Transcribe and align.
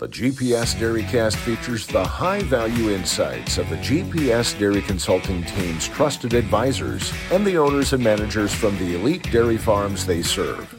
The 0.00 0.08
GPS 0.08 0.76
Dairycast 0.76 1.36
features 1.36 1.86
the 1.86 2.02
high 2.02 2.40
value 2.44 2.88
insights 2.88 3.58
of 3.58 3.68
the 3.68 3.76
GPS 3.76 4.58
Dairy 4.58 4.80
Consulting 4.80 5.42
team's 5.42 5.86
trusted 5.88 6.32
advisors 6.32 7.12
and 7.30 7.46
the 7.46 7.58
owners 7.58 7.92
and 7.92 8.02
managers 8.02 8.54
from 8.54 8.78
the 8.78 8.94
elite 8.94 9.30
dairy 9.30 9.58
farms 9.58 10.06
they 10.06 10.22
serve. 10.22 10.74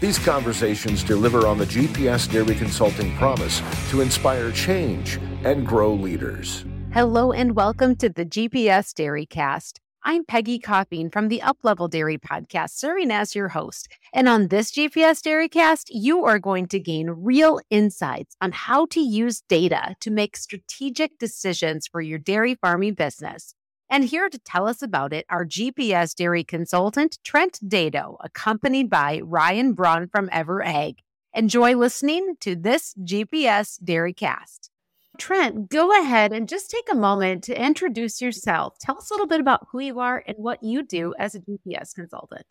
These 0.00 0.18
conversations 0.18 1.04
deliver 1.04 1.46
on 1.46 1.58
the 1.58 1.64
GPS 1.64 2.28
Dairy 2.28 2.56
Consulting 2.56 3.14
promise 3.18 3.62
to 3.90 4.00
inspire 4.00 4.50
change 4.50 5.20
and 5.44 5.64
grow 5.64 5.94
leaders. 5.94 6.64
Hello 6.92 7.30
and 7.30 7.54
welcome 7.54 7.94
to 7.94 8.08
the 8.08 8.26
GPS 8.26 8.92
Dairy 8.92 9.26
Cast. 9.26 9.80
I'm 10.02 10.24
Peggy 10.24 10.58
Coffeen 10.58 11.12
from 11.12 11.28
the 11.28 11.42
Uplevel 11.44 11.90
Dairy 11.90 12.16
Podcast, 12.16 12.70
serving 12.70 13.10
as 13.10 13.34
your 13.34 13.48
host. 13.48 13.86
And 14.14 14.30
on 14.30 14.48
this 14.48 14.72
GPS 14.72 15.20
Dairy 15.20 15.46
Cast, 15.46 15.90
you 15.90 16.24
are 16.24 16.38
going 16.38 16.68
to 16.68 16.80
gain 16.80 17.10
real 17.10 17.60
insights 17.68 18.34
on 18.40 18.52
how 18.52 18.86
to 18.86 19.00
use 19.00 19.42
data 19.42 19.94
to 20.00 20.10
make 20.10 20.38
strategic 20.38 21.18
decisions 21.18 21.86
for 21.86 22.00
your 22.00 22.18
dairy 22.18 22.54
farming 22.54 22.94
business. 22.94 23.54
And 23.90 24.04
here 24.04 24.30
to 24.30 24.38
tell 24.38 24.66
us 24.66 24.80
about 24.80 25.12
it, 25.12 25.26
our 25.28 25.44
GPS 25.44 26.14
dairy 26.14 26.44
consultant, 26.44 27.18
Trent 27.22 27.58
Dado, 27.68 28.16
accompanied 28.24 28.88
by 28.88 29.20
Ryne 29.22 29.72
Braun 29.72 30.08
from 30.08 30.30
EverAg. 30.30 30.94
Enjoy 31.34 31.76
listening 31.76 32.36
to 32.40 32.56
this 32.56 32.94
GPS 33.04 33.78
Dairy 33.84 34.14
Cast. 34.14 34.70
Trent, 35.20 35.68
go 35.68 36.00
ahead 36.00 36.32
and 36.32 36.48
just 36.48 36.70
take 36.70 36.90
a 36.90 36.96
moment 36.96 37.44
to 37.44 37.62
introduce 37.62 38.22
yourself. 38.22 38.78
Tell 38.78 38.96
us 38.96 39.10
a 39.10 39.14
little 39.14 39.26
bit 39.26 39.38
about 39.38 39.68
who 39.70 39.78
you 39.78 40.00
are 40.00 40.24
and 40.26 40.38
what 40.38 40.62
you 40.62 40.82
do 40.82 41.14
as 41.18 41.34
a 41.34 41.40
GPS 41.40 41.94
consultant. 41.94 42.46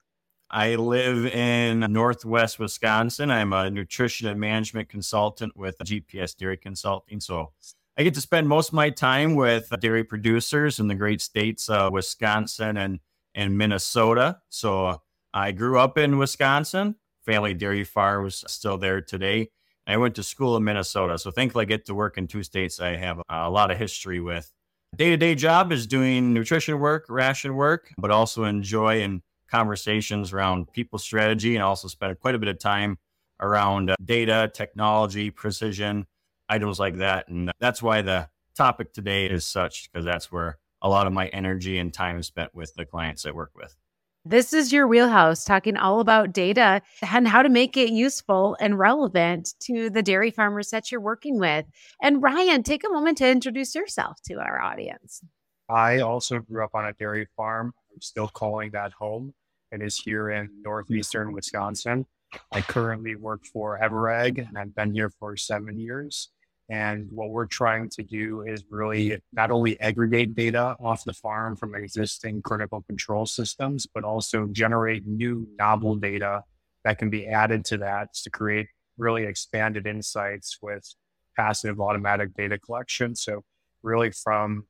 I 0.52 0.76
live 0.76 1.26
in 1.26 1.80
Northwest 1.92 2.60
Wisconsin. 2.60 3.32
I'm 3.32 3.54
a 3.54 3.72
nutrition 3.72 4.28
and 4.28 4.40
management 4.40 4.88
consultant 4.88 5.58
with 5.58 5.80
GPS 5.80 6.38
Dairy 6.38 6.58
Consulting. 6.58 7.20
So 7.20 7.54
I 7.98 8.04
get 8.04 8.14
to 8.14 8.22
spend 8.22 8.48
most 8.48 8.70
of 8.70 8.74
my 8.76 8.92
time 8.92 9.36
with 9.36 9.74
dairy 9.80 10.04
producers 10.04 10.80
in 10.80 10.88
the 10.88 10.96
great 10.96 11.22
states 11.22 11.70
of 11.70 11.92
Wisconsin 11.92 12.78
and, 12.78 13.00
and 13.34 13.58
Minnesota. 13.58 14.38
So 14.50 15.02
I 15.34 15.54
grew 15.54 15.80
up 15.80 15.98
in 15.98 16.20
Wisconsin. 16.20 16.96
Family 17.26 17.56
dairy 17.56 17.84
farm 17.84 18.24
was 18.24 18.44
still 18.48 18.78
there 18.78 19.02
today. 19.02 19.50
I 19.90 19.98
went 19.98 20.16
to 20.16 20.24
school 20.24 20.56
in 20.56 20.64
Minnesota. 20.64 21.18
So 21.18 21.32
thankfully, 21.32 21.64
I 21.64 21.66
get 21.66 21.86
to 21.88 21.96
work 21.96 22.20
in 22.20 22.28
two 22.28 22.44
states 22.44 22.80
I 22.80 22.96
have 22.96 23.20
a 23.28 23.50
lot 23.50 23.72
of 23.72 23.78
history 23.80 24.20
with. 24.20 24.52
Day 24.96 25.10
to 25.10 25.18
day 25.18 25.34
job 25.34 25.72
is 25.72 25.88
doing 25.88 26.32
nutrition 26.32 26.80
work, 26.80 27.06
ration 27.10 27.56
work, 27.56 27.92
but 27.98 28.12
also 28.12 28.44
enjoy 28.44 29.02
and 29.02 29.22
conversations 29.50 30.32
around 30.32 30.72
people 30.72 31.00
strategy 31.00 31.56
and 31.56 31.64
also 31.64 31.88
spend 31.88 32.20
quite 32.20 32.36
a 32.36 32.40
bit 32.40 32.50
of 32.50 32.60
time 32.60 33.00
around 33.40 33.90
uh, 33.90 33.96
data, 34.06 34.52
technology, 34.54 35.32
precision, 35.32 36.06
items 36.50 36.80
like 36.80 36.98
that. 36.98 37.28
And 37.28 37.52
that's 37.60 37.82
why 37.82 38.04
the 38.04 38.30
topic 38.56 38.94
today 38.94 39.26
is 39.26 39.44
such, 39.44 39.92
because 39.92 40.06
that's 40.06 40.32
where 40.32 40.60
a 40.84 40.90
lot 40.90 41.08
of 41.08 41.14
my 41.14 41.28
energy 41.28 41.80
and 41.80 41.92
time 41.92 42.20
is 42.20 42.28
spent 42.28 42.54
with 42.54 42.74
the 42.76 42.86
clients 42.86 43.26
I 43.26 43.32
work 43.32 43.52
with. 43.56 43.76
This 44.26 44.52
is 44.52 44.74
your 44.74 44.86
wheelhouse, 44.86 45.46
talking 45.46 45.78
all 45.78 46.02
about 46.02 46.34
data 46.34 46.82
and 47.02 47.28
how 47.28 47.42
to 47.42 47.48
make 47.48 47.78
it 47.78 47.90
useful 47.90 48.58
and 48.60 48.78
relevant 48.78 49.54
to 49.62 49.90
the 49.90 50.04
dairy 50.04 50.30
farmers 50.30 50.72
that 50.72 50.92
you're 50.92 51.00
working 51.00 51.40
with. 51.40 51.66
And 52.02 52.22
Ryne, 52.22 52.64
take 52.64 52.84
a 52.84 52.90
moment 52.90 53.18
to 53.20 53.30
introduce 53.30 53.74
yourself 53.74 54.22
to 54.24 54.36
our 54.36 54.62
audience. 54.62 55.24
I 55.70 56.00
also 56.00 56.40
grew 56.40 56.64
up 56.64 56.72
on 56.74 56.86
a 56.86 56.94
dairy 56.94 57.28
farm. 57.38 57.74
I'm 57.94 58.02
still 58.02 58.28
calling 58.28 58.72
that 58.72 58.92
home. 58.92 59.34
It 59.72 59.82
is 59.82 59.98
here 59.98 60.32
in 60.32 60.50
northeastern 60.64 61.32
Wisconsin. 61.32 62.06
I 62.52 62.62
currently 62.62 63.16
work 63.16 63.46
for 63.46 63.80
EverAg 63.82 64.48
and 64.48 64.58
I've 64.58 64.76
been 64.76 64.94
here 64.94 65.10
for 65.10 65.38
seven 65.38 65.80
years. 65.80 66.30
And 66.70 67.08
what 67.12 67.32
we're 67.32 67.48
trying 67.48 67.90
to 67.90 68.04
do 68.04 68.42
is 68.42 68.64
really 68.70 69.20
not 69.34 69.50
only 69.50 69.80
aggregate 69.80 70.36
data 70.36 70.76
off 70.80 71.04
the 71.04 71.14
farm 71.14 71.56
from 71.56 71.74
existing 71.74 72.44
critical 72.44 72.84
control 72.84 73.26
systems, 73.26 73.88
but 73.92 74.04
also 74.04 74.48
generate 74.52 75.08
new 75.08 75.48
novel 75.58 75.96
data 75.96 76.44
that 76.84 77.00
can 77.00 77.10
be 77.10 77.28
added 77.28 77.66
to 77.66 77.78
that 77.78 78.14
to 78.14 78.30
create 78.30 78.68
really 78.98 79.24
expanded 79.24 79.88
insights 79.88 80.60
with 80.62 80.94
passive 81.36 81.80
automatic 81.80 82.34
data 82.36 82.60
collection. 82.60 83.16
So, 83.16 83.44
really 83.82 84.12
from 84.12 84.66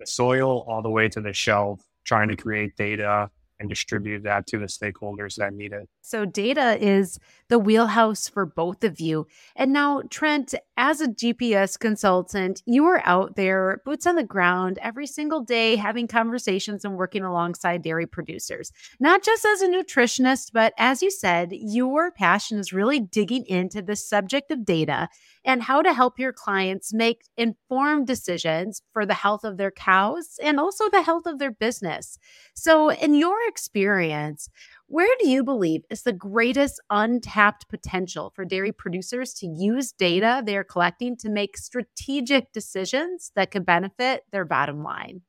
the 0.00 0.06
soil 0.06 0.64
all 0.66 0.82
the 0.82 0.90
way 0.90 1.08
to 1.08 1.20
the 1.20 1.32
shelf, 1.32 1.84
trying 2.04 2.28
to 2.28 2.36
create 2.36 2.76
data 2.76 3.30
and 3.58 3.68
distribute 3.68 4.24
that 4.24 4.46
to 4.48 4.58
the 4.58 4.66
stakeholders 4.66 5.36
that 5.36 5.54
need 5.54 5.72
it. 5.72 5.88
So, 6.00 6.24
data 6.24 6.76
is 6.80 7.18
the 7.48 7.58
wheelhouse 7.58 8.28
for 8.28 8.44
both 8.44 8.84
of 8.84 9.00
you. 9.00 9.26
And 9.56 9.72
now, 9.72 10.02
Trent, 10.10 10.54
as 10.82 11.00
a 11.00 11.06
GPS 11.06 11.78
consultant, 11.78 12.60
you 12.66 12.84
are 12.86 13.00
out 13.04 13.36
there, 13.36 13.80
boots 13.84 14.04
on 14.04 14.16
the 14.16 14.24
ground, 14.24 14.80
every 14.82 15.06
single 15.06 15.40
day, 15.40 15.76
having 15.76 16.08
conversations 16.08 16.84
and 16.84 16.96
working 16.96 17.22
alongside 17.22 17.82
dairy 17.82 18.04
producers, 18.04 18.72
not 18.98 19.22
just 19.22 19.44
as 19.44 19.62
a 19.62 19.68
nutritionist, 19.68 20.50
but 20.52 20.74
as 20.78 21.00
you 21.00 21.08
said, 21.08 21.50
your 21.52 22.10
passion 22.10 22.58
is 22.58 22.72
really 22.72 22.98
digging 22.98 23.46
into 23.46 23.80
the 23.80 23.94
subject 23.94 24.50
of 24.50 24.64
data 24.64 25.08
and 25.44 25.62
how 25.62 25.82
to 25.82 25.92
help 25.92 26.18
your 26.18 26.32
clients 26.32 26.92
make 26.92 27.22
informed 27.36 28.08
decisions 28.08 28.82
for 28.92 29.06
the 29.06 29.14
health 29.14 29.44
of 29.44 29.58
their 29.58 29.70
cows 29.70 30.36
and 30.42 30.58
also 30.58 30.90
the 30.90 31.02
health 31.02 31.26
of 31.26 31.38
their 31.38 31.52
business. 31.52 32.18
So, 32.54 32.90
in 32.90 33.14
your 33.14 33.36
experience, 33.46 34.48
where 34.92 35.16
do 35.20 35.26
you 35.26 35.42
believe 35.42 35.80
is 35.88 36.02
the 36.02 36.12
greatest 36.12 36.78
untapped 36.90 37.66
potential 37.70 38.30
for 38.36 38.44
dairy 38.44 38.72
producers 38.72 39.32
to 39.32 39.46
use 39.46 39.90
data 39.90 40.42
they're 40.44 40.62
collecting 40.62 41.16
to 41.16 41.30
make 41.30 41.56
strategic 41.56 42.52
decisions 42.52 43.32
that 43.34 43.50
could 43.50 43.64
benefit 43.64 44.24
their 44.32 44.44
bottom 44.44 44.82
line? 44.82 45.22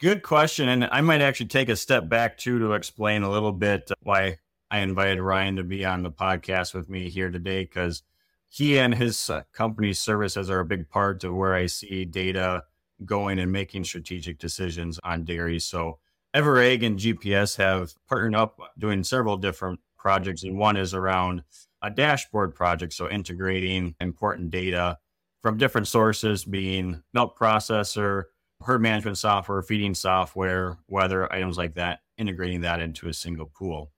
Good 0.00 0.22
question. 0.22 0.68
And 0.68 0.84
I 0.84 1.00
might 1.00 1.22
actually 1.22 1.46
take 1.46 1.70
a 1.70 1.76
step 1.76 2.10
back 2.10 2.36
too 2.36 2.58
to 2.58 2.74
explain 2.74 3.22
a 3.22 3.30
little 3.30 3.52
bit 3.52 3.90
why 4.02 4.36
I 4.70 4.80
invited 4.80 5.22
Ryne 5.22 5.56
to 5.56 5.64
be 5.64 5.82
on 5.82 6.02
the 6.02 6.10
podcast 6.10 6.74
with 6.74 6.90
me 6.90 7.08
here 7.08 7.30
today 7.30 7.64
because 7.64 8.02
he 8.50 8.78
and 8.78 8.94
his 8.94 9.30
uh, 9.30 9.44
company's 9.54 9.98
services 9.98 10.50
are 10.50 10.60
a 10.60 10.66
big 10.66 10.90
part 10.90 11.24
of 11.24 11.34
where 11.34 11.54
I 11.54 11.64
see 11.66 12.04
data 12.04 12.64
going 13.06 13.38
and 13.38 13.50
making 13.50 13.84
strategic 13.84 14.38
decisions 14.38 15.00
on 15.02 15.24
dairy. 15.24 15.58
So 15.58 16.00
EverAg 16.34 16.84
and 16.84 16.98
GPS 16.98 17.56
have 17.56 17.92
partnered 18.08 18.34
up 18.34 18.58
doing 18.78 19.02
several 19.02 19.36
different 19.36 19.80
projects, 19.98 20.44
and 20.44 20.56
one 20.56 20.76
is 20.76 20.94
around 20.94 21.42
a 21.82 21.90
dashboard 21.90 22.54
project. 22.54 22.92
So 22.92 23.08
integrating 23.08 23.94
important 24.00 24.50
data 24.50 24.98
from 25.42 25.58
different 25.58 25.88
sources, 25.88 26.44
being 26.44 27.02
milk 27.12 27.38
processor, 27.38 28.24
herd 28.62 28.82
management 28.82 29.18
software, 29.18 29.62
feeding 29.62 29.94
software, 29.94 30.78
weather 30.88 31.32
items 31.32 31.56
like 31.56 31.74
that, 31.74 32.00
integrating 32.18 32.60
that 32.60 32.80
into 32.80 33.08
a 33.08 33.14
single 33.14 33.46
pool. 33.46 33.90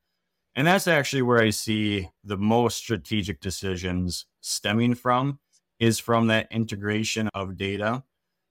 And 0.54 0.66
that's 0.66 0.86
actually 0.86 1.22
where 1.22 1.40
I 1.40 1.50
see 1.50 2.08
the 2.24 2.36
most 2.36 2.76
strategic 2.76 3.40
decisions 3.40 4.26
stemming 4.40 4.94
from 4.94 5.38
is 5.80 5.98
from 5.98 6.28
that 6.28 6.46
integration 6.50 7.28
of 7.34 7.56
data. 7.56 8.04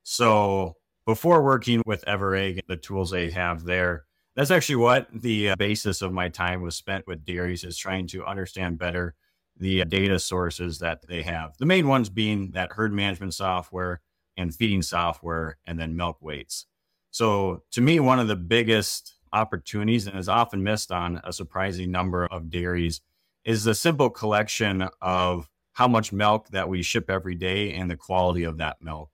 So 0.04 0.76
before 1.06 1.44
working 1.44 1.82
with 1.86 2.06
EverAg, 2.06 2.62
the 2.68 2.78
tools 2.78 3.12
they 3.12 3.32
have 3.32 3.64
there, 3.64 4.06
that's 4.36 4.52
actually 4.52 4.78
what 4.78 5.08
the 5.14 5.50
uh, 5.50 5.56
basis 5.56 6.02
of 6.02 6.14
my 6.14 6.30
time 6.30 6.62
was 6.62 6.76
spent 6.76 7.06
with 7.08 7.26
dairies 7.26 7.64
is 7.64 7.78
trying 7.78 8.08
to 8.08 8.26
understand 8.26 8.78
better 8.78 9.16
the 9.58 9.82
uh, 9.82 9.86
data 9.86 10.20
sources 10.20 10.80
that 10.80 11.06
they 11.08 11.22
have. 11.22 11.58
The 11.58 11.66
main 11.66 11.88
ones 11.88 12.10
being 12.10 12.52
that 12.52 12.74
herd 12.74 12.94
management 12.94 13.34
software 13.34 14.02
and 14.38 14.56
feeding 14.56 14.82
software 14.82 15.58
and 15.66 15.78
then 15.78 15.96
milk 15.96 16.18
weights. 16.22 16.66
So 17.12 17.64
to 17.72 17.82
me, 17.82 18.00
one 18.00 18.20
of 18.20 18.30
the 18.30 18.38
biggest 18.38 19.14
opportunities 19.34 20.08
and 20.08 20.18
is 20.18 20.30
often 20.30 20.64
missed 20.64 20.92
on 20.92 21.22
a 21.24 21.34
surprising 21.34 21.92
number 21.92 22.26
of 22.26 22.50
dairies 22.50 23.02
is 23.44 23.64
the 23.64 23.76
simple 23.76 24.10
collection 24.10 24.88
of 25.02 25.50
how 25.74 25.88
much 25.88 26.14
milk 26.14 26.48
that 26.50 26.70
we 26.70 26.84
ship 26.84 27.10
every 27.10 27.36
day 27.36 27.74
and 27.74 27.90
the 27.90 27.98
quality 27.98 28.44
of 28.44 28.58
that 28.58 28.78
milk. 28.82 29.10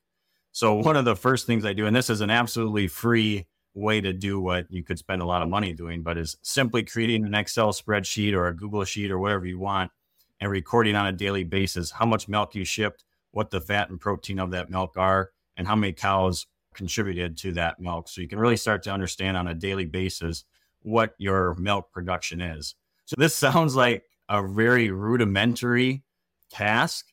So, 0.58 0.74
one 0.74 0.96
of 0.96 1.06
the 1.06 1.16
first 1.16 1.46
things 1.46 1.66
I 1.66 1.74
do, 1.74 1.86
and 1.86 1.96
this 1.96 2.10
is 2.10 2.22
an 2.22 2.32
absolutely 2.32 2.88
free 2.88 3.46
way 3.76 4.02
to 4.02 4.12
do 4.12 4.40
what 4.40 4.66
you 4.72 4.84
could 4.84 4.98
spend 4.98 5.22
a 5.22 5.26
lot 5.26 5.44
of 5.44 5.50
money 5.50 5.72
doing, 5.72 6.02
but 6.02 6.18
is 6.18 6.36
simply 6.42 6.82
creating 6.82 7.28
an 7.28 7.36
Excel 7.36 7.72
spreadsheet 7.72 8.34
or 8.34 8.48
a 8.48 8.56
Google 8.56 8.84
sheet 8.84 9.12
or 9.12 9.20
whatever 9.20 9.46
you 9.46 9.60
want 9.60 9.92
and 10.40 10.50
recording 10.50 10.96
on 10.96 11.06
a 11.06 11.12
daily 11.12 11.44
basis 11.44 11.92
how 11.92 12.08
much 12.08 12.28
milk 12.28 12.56
you 12.56 12.66
shipped, 12.66 13.04
what 13.34 13.52
the 13.52 13.62
fat 13.62 13.92
and 13.92 14.00
protein 14.00 14.40
of 14.40 14.50
that 14.50 14.72
milk 14.72 14.98
are, 14.98 15.30
and 15.58 15.68
how 15.68 15.76
many 15.76 15.94
cows 15.94 16.48
contributed 16.74 17.38
to 17.38 17.52
that 17.52 17.80
milk. 17.80 18.10
So 18.10 18.22
you 18.22 18.28
can 18.28 18.40
really 18.40 18.58
start 18.58 18.82
to 18.86 18.92
understand 18.92 19.38
on 19.38 19.48
a 19.48 19.54
daily 19.54 19.86
basis 19.86 20.44
what 20.82 21.14
your 21.20 21.54
milk 21.60 21.92
production 21.92 22.42
is. 22.42 22.74
So 23.06 23.14
this 23.16 23.36
sounds 23.36 23.76
like 23.76 24.06
a 24.28 24.42
very 24.42 24.90
rudimentary 24.90 26.02
task 26.50 27.06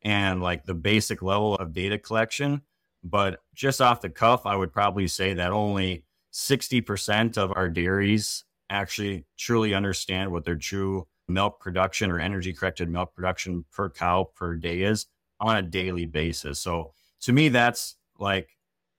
and 0.00 0.40
like 0.40 0.64
the 0.64 0.72
basic 0.72 1.20
level 1.20 1.56
of 1.56 1.74
data 1.74 1.98
collection. 1.98 2.62
But 3.08 3.40
just 3.54 3.80
off 3.80 4.00
the 4.00 4.10
cuff, 4.10 4.46
I 4.46 4.56
would 4.56 4.72
probably 4.72 5.06
say 5.06 5.34
that 5.34 5.52
only 5.52 6.04
60% 6.32 7.38
of 7.38 7.52
our 7.54 7.68
dairies 7.68 8.44
actually 8.68 9.26
truly 9.38 9.74
understand 9.74 10.32
what 10.32 10.44
their 10.44 10.56
true 10.56 11.06
milk 11.28 11.60
production 11.60 12.10
or 12.10 12.18
energy 12.18 12.52
corrected 12.52 12.88
milk 12.88 13.14
production 13.14 13.64
per 13.72 13.88
cow 13.90 14.30
per 14.34 14.56
day 14.56 14.82
is 14.82 15.06
on 15.40 15.56
a 15.56 15.62
daily 15.62 16.06
basis. 16.06 16.58
So 16.60 16.92
to 17.22 17.32
me, 17.32 17.48
that's 17.48 17.96
like 18.18 18.50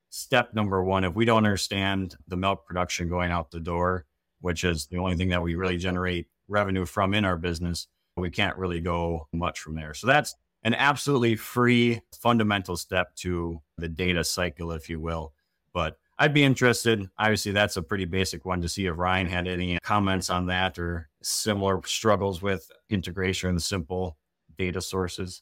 step 0.10 0.54
number 0.54 0.84
one. 0.84 1.04
If 1.04 1.14
we 1.14 1.26
don't 1.26 1.46
understand 1.46 2.16
the 2.28 2.38
milk 2.38 2.66
production 2.66 3.10
going 3.10 3.32
out 3.32 3.52
the 3.52 3.60
door, 3.60 4.06
which 4.40 4.64
is 4.64 4.88
the 4.88 4.98
only 4.98 5.16
thing 5.16 5.30
that 5.30 5.42
we 5.42 5.56
really 5.56 5.78
generate 5.78 6.28
revenue 6.48 6.86
from 6.86 7.14
in 7.14 7.26
our 7.26 7.38
business, 7.38 7.88
we 8.16 8.30
can't 8.30 8.58
really 8.58 8.80
go 8.80 9.28
much 9.34 9.60
from 9.60 9.76
there. 9.76 9.94
So 9.94 10.08
that's 10.08 10.36
an 10.68 10.74
absolutely 10.74 11.34
free 11.34 12.02
fundamental 12.14 12.76
step 12.76 13.16
to 13.16 13.62
the 13.78 13.88
data 13.88 14.22
cycle, 14.22 14.74
if 14.74 14.90
you 14.90 15.00
will. 15.00 15.32
But 15.74 15.98
I'd 16.20 16.34
be 16.34 16.44
interested. 16.44 17.10
Obviously, 17.18 17.54
that's 17.54 17.78
a 17.78 17.82
pretty 17.82 18.04
basic 18.04 18.44
one 18.44 18.60
to 18.60 18.68
see 18.68 18.86
if 18.86 18.98
Ryne 18.98 19.28
had 19.28 19.48
any 19.48 19.80
comments 19.82 20.30
on 20.30 20.48
that 20.48 20.78
or 20.78 21.08
similar 21.24 21.80
struggles 21.86 22.42
with 22.42 22.70
integration 22.90 23.52
and 23.52 23.64
simple 23.64 24.18
data 24.58 24.82
sources. 24.82 25.42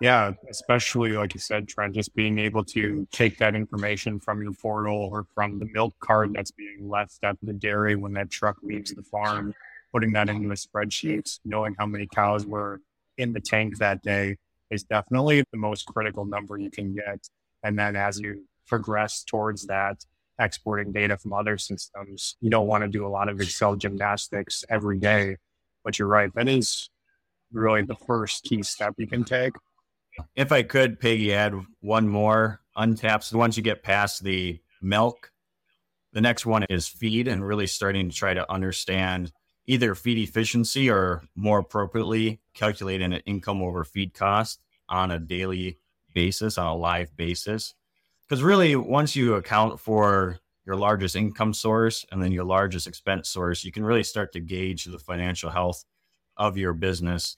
Yeah, 0.00 0.32
especially 0.50 1.12
like 1.12 1.32
you 1.34 1.40
said, 1.40 1.68
Trent, 1.68 1.94
just 1.94 2.12
being 2.12 2.36
able 2.40 2.64
to 2.64 3.06
take 3.12 3.38
that 3.38 3.54
information 3.54 4.18
from 4.18 4.42
your 4.42 4.54
portal 4.54 5.08
or 5.12 5.24
from 5.36 5.60
the 5.60 5.66
milk 5.66 5.94
cart 6.00 6.30
that's 6.34 6.50
being 6.50 6.88
left 6.88 7.22
at 7.22 7.36
the 7.44 7.52
dairy 7.52 7.94
when 7.94 8.14
that 8.14 8.28
truck 8.28 8.56
leaves 8.64 8.92
the 8.92 9.04
farm, 9.04 9.54
putting 9.92 10.10
that 10.14 10.28
into 10.28 10.50
a 10.50 10.54
spreadsheet, 10.54 11.38
knowing 11.44 11.76
how 11.78 11.86
many 11.86 12.08
cows 12.08 12.44
were 12.44 12.80
in 13.20 13.32
the 13.32 13.40
tank 13.40 13.78
that 13.78 14.02
day 14.02 14.36
is 14.70 14.84
definitely 14.84 15.44
the 15.52 15.58
most 15.58 15.86
critical 15.86 16.24
number 16.24 16.56
you 16.56 16.70
can 16.70 16.94
get. 16.94 17.28
And 17.62 17.78
then 17.78 17.96
as 17.96 18.18
you 18.20 18.44
progress 18.66 19.24
towards 19.24 19.66
that, 19.66 20.04
exporting 20.38 20.92
data 20.92 21.18
from 21.18 21.32
other 21.32 21.58
systems, 21.58 22.36
you 22.40 22.50
don't 22.50 22.66
want 22.66 22.82
to 22.82 22.88
do 22.88 23.06
a 23.06 23.08
lot 23.08 23.28
of 23.28 23.40
Excel 23.40 23.76
gymnastics 23.76 24.64
every 24.70 24.98
day. 24.98 25.36
But 25.84 25.98
you're 25.98 26.08
right, 26.08 26.30
that 26.34 26.48
is 26.48 26.88
really 27.52 27.82
the 27.82 27.96
first 28.06 28.44
key 28.44 28.62
step 28.62 28.94
you 28.96 29.06
can 29.06 29.24
take. 29.24 29.52
If 30.34 30.52
I 30.52 30.62
could, 30.62 31.00
Peggy, 31.00 31.34
add 31.34 31.54
one 31.80 32.08
more 32.08 32.60
untaps. 32.76 33.32
Once 33.32 33.56
you 33.56 33.62
get 33.62 33.82
past 33.82 34.22
the 34.22 34.60
milk, 34.82 35.30
the 36.12 36.20
next 36.20 36.46
one 36.46 36.64
is 36.64 36.88
feed 36.88 37.28
and 37.28 37.46
really 37.46 37.66
starting 37.66 38.08
to 38.10 38.14
try 38.14 38.34
to 38.34 38.50
understand 38.50 39.32
either 39.70 39.94
feed 39.94 40.18
efficiency 40.18 40.90
or 40.90 41.22
more 41.36 41.60
appropriately 41.60 42.40
calculate 42.54 43.00
an 43.00 43.12
income 43.24 43.62
over 43.62 43.84
feed 43.84 44.12
cost 44.12 44.60
on 44.88 45.12
a 45.12 45.18
daily 45.20 45.78
basis, 46.12 46.58
on 46.58 46.66
a 46.66 46.74
live 46.74 47.16
basis. 47.16 47.74
Because 48.28 48.42
really, 48.42 48.74
once 48.74 49.14
you 49.14 49.34
account 49.34 49.78
for 49.78 50.40
your 50.66 50.74
largest 50.74 51.14
income 51.14 51.54
source 51.54 52.04
and 52.10 52.20
then 52.20 52.32
your 52.32 52.42
largest 52.42 52.88
expense 52.88 53.28
source, 53.28 53.62
you 53.62 53.70
can 53.70 53.84
really 53.84 54.02
start 54.02 54.32
to 54.32 54.40
gauge 54.40 54.86
the 54.86 54.98
financial 54.98 55.50
health 55.50 55.84
of 56.36 56.58
your 56.58 56.72
business 56.72 57.36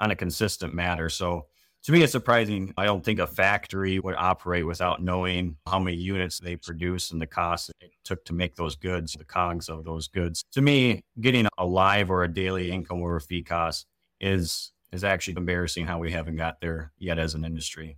on 0.00 0.10
a 0.10 0.16
consistent 0.16 0.74
matter. 0.74 1.08
So 1.08 1.46
to 1.82 1.92
me, 1.92 2.02
it's 2.02 2.12
surprising. 2.12 2.74
I 2.76 2.84
don't 2.84 3.02
think 3.02 3.20
a 3.20 3.26
factory 3.26 3.98
would 3.98 4.14
operate 4.16 4.66
without 4.66 5.02
knowing 5.02 5.56
how 5.66 5.78
many 5.78 5.96
units 5.96 6.38
they 6.38 6.56
produce 6.56 7.10
and 7.10 7.20
the 7.20 7.26
cost 7.26 7.70
it 7.80 7.90
took 8.04 8.24
to 8.26 8.34
make 8.34 8.54
those 8.56 8.76
goods, 8.76 9.14
the 9.14 9.24
cogs 9.24 9.68
of 9.68 9.84
those 9.84 10.06
goods. 10.06 10.44
To 10.52 10.60
me, 10.60 11.02
getting 11.20 11.48
a 11.56 11.64
live 11.64 12.10
or 12.10 12.22
a 12.22 12.32
daily 12.32 12.70
income 12.70 13.02
over 13.02 13.20
fee 13.20 13.42
cost 13.42 13.86
is 14.20 14.72
is 14.92 15.04
actually 15.04 15.36
embarrassing 15.36 15.86
how 15.86 15.98
we 15.98 16.10
haven't 16.10 16.36
got 16.36 16.60
there 16.60 16.92
yet 16.98 17.18
as 17.18 17.34
an 17.34 17.44
industry. 17.44 17.96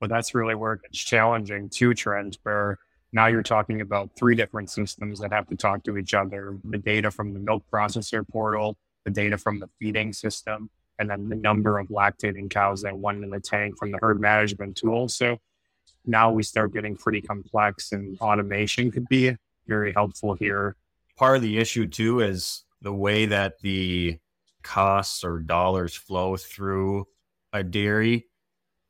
Well, 0.00 0.08
that's 0.08 0.34
really 0.34 0.54
where 0.54 0.74
it 0.74 0.82
gets 0.82 0.98
challenging 0.98 1.68
too, 1.68 1.92
Trent, 1.92 2.38
where 2.44 2.78
now 3.12 3.26
you're 3.26 3.42
talking 3.42 3.80
about 3.80 4.10
three 4.16 4.34
different 4.34 4.70
systems 4.70 5.18
that 5.20 5.32
have 5.32 5.48
to 5.48 5.56
talk 5.56 5.82
to 5.84 5.96
each 5.96 6.14
other 6.14 6.56
the 6.64 6.78
data 6.78 7.10
from 7.10 7.34
the 7.34 7.40
milk 7.40 7.64
processor 7.70 8.26
portal, 8.26 8.76
the 9.04 9.10
data 9.10 9.36
from 9.36 9.58
the 9.58 9.68
feeding 9.78 10.12
system, 10.12 10.70
and 10.98 11.10
then 11.10 11.28
the 11.28 11.36
number 11.36 11.78
of 11.78 11.88
lactating 11.88 12.50
cows 12.50 12.82
that 12.82 12.96
went 12.96 13.22
in 13.22 13.30
the 13.30 13.40
tank 13.40 13.76
from 13.78 13.90
the 13.90 13.98
herd 14.00 14.20
management 14.20 14.76
tool. 14.76 15.08
So 15.08 15.38
now 16.04 16.30
we 16.30 16.42
start 16.42 16.72
getting 16.72 16.96
pretty 16.96 17.20
complex, 17.20 17.92
and 17.92 18.18
automation 18.20 18.90
could 18.90 19.08
be 19.08 19.36
very 19.66 19.92
helpful 19.92 20.34
here. 20.34 20.76
Part 21.16 21.36
of 21.36 21.42
the 21.42 21.58
issue, 21.58 21.86
too, 21.86 22.20
is 22.20 22.64
the 22.80 22.92
way 22.92 23.26
that 23.26 23.60
the 23.60 24.18
costs 24.62 25.24
or 25.24 25.38
dollars 25.38 25.94
flow 25.94 26.36
through 26.36 27.06
a 27.52 27.62
dairy 27.62 28.26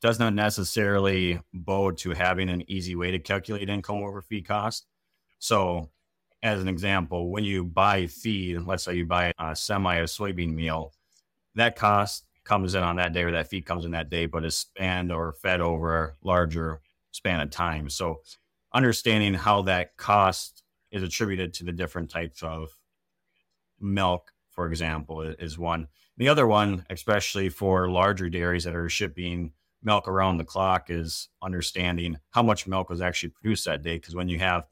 does 0.00 0.18
not 0.18 0.34
necessarily 0.34 1.40
bode 1.54 1.98
to 1.98 2.10
having 2.10 2.48
an 2.48 2.68
easy 2.70 2.94
way 2.94 3.10
to 3.10 3.18
calculate 3.18 3.68
income 3.68 4.02
over 4.02 4.20
feed 4.22 4.46
cost. 4.46 4.86
So, 5.38 5.90
as 6.42 6.60
an 6.60 6.68
example, 6.68 7.30
when 7.30 7.44
you 7.44 7.64
buy 7.64 8.06
feed, 8.06 8.60
let's 8.60 8.84
say 8.84 8.94
you 8.94 9.06
buy 9.06 9.32
a 9.38 9.56
semi 9.56 9.96
of 9.96 10.08
soybean 10.08 10.52
meal, 10.52 10.92
that 11.56 11.76
cost 11.76 12.24
comes 12.44 12.74
in 12.74 12.82
on 12.82 12.96
that 12.96 13.12
day 13.12 13.24
or 13.24 13.32
that 13.32 13.48
feed 13.48 13.66
comes 13.66 13.84
in 13.84 13.90
that 13.90 14.08
day, 14.08 14.26
but 14.26 14.44
is 14.44 14.56
spanned 14.56 15.10
or 15.10 15.32
fed 15.32 15.60
over 15.60 16.04
a 16.04 16.14
larger 16.22 16.80
span 17.10 17.40
of 17.40 17.50
time. 17.50 17.90
So 17.90 18.20
understanding 18.72 19.34
how 19.34 19.62
that 19.62 19.96
cost 19.96 20.62
is 20.92 21.02
attributed 21.02 21.52
to 21.54 21.64
the 21.64 21.72
different 21.72 22.10
types 22.10 22.42
of 22.42 22.70
milk, 23.80 24.32
for 24.50 24.68
example, 24.68 25.22
is 25.22 25.58
one. 25.58 25.88
The 26.18 26.28
other 26.28 26.46
one, 26.46 26.86
especially 26.88 27.48
for 27.48 27.90
larger 27.90 28.30
dairies 28.30 28.64
that 28.64 28.74
are 28.74 28.88
shipping 28.88 29.52
milk 29.82 30.08
around 30.08 30.38
the 30.38 30.44
clock, 30.44 30.88
is 30.88 31.28
understanding 31.42 32.18
how 32.30 32.42
much 32.42 32.66
milk 32.66 32.88
was 32.88 33.00
actually 33.00 33.30
produced 33.30 33.64
that 33.64 33.82
day. 33.82 33.96
Because 33.96 34.14
when 34.14 34.28
you 34.28 34.38
have 34.38 34.66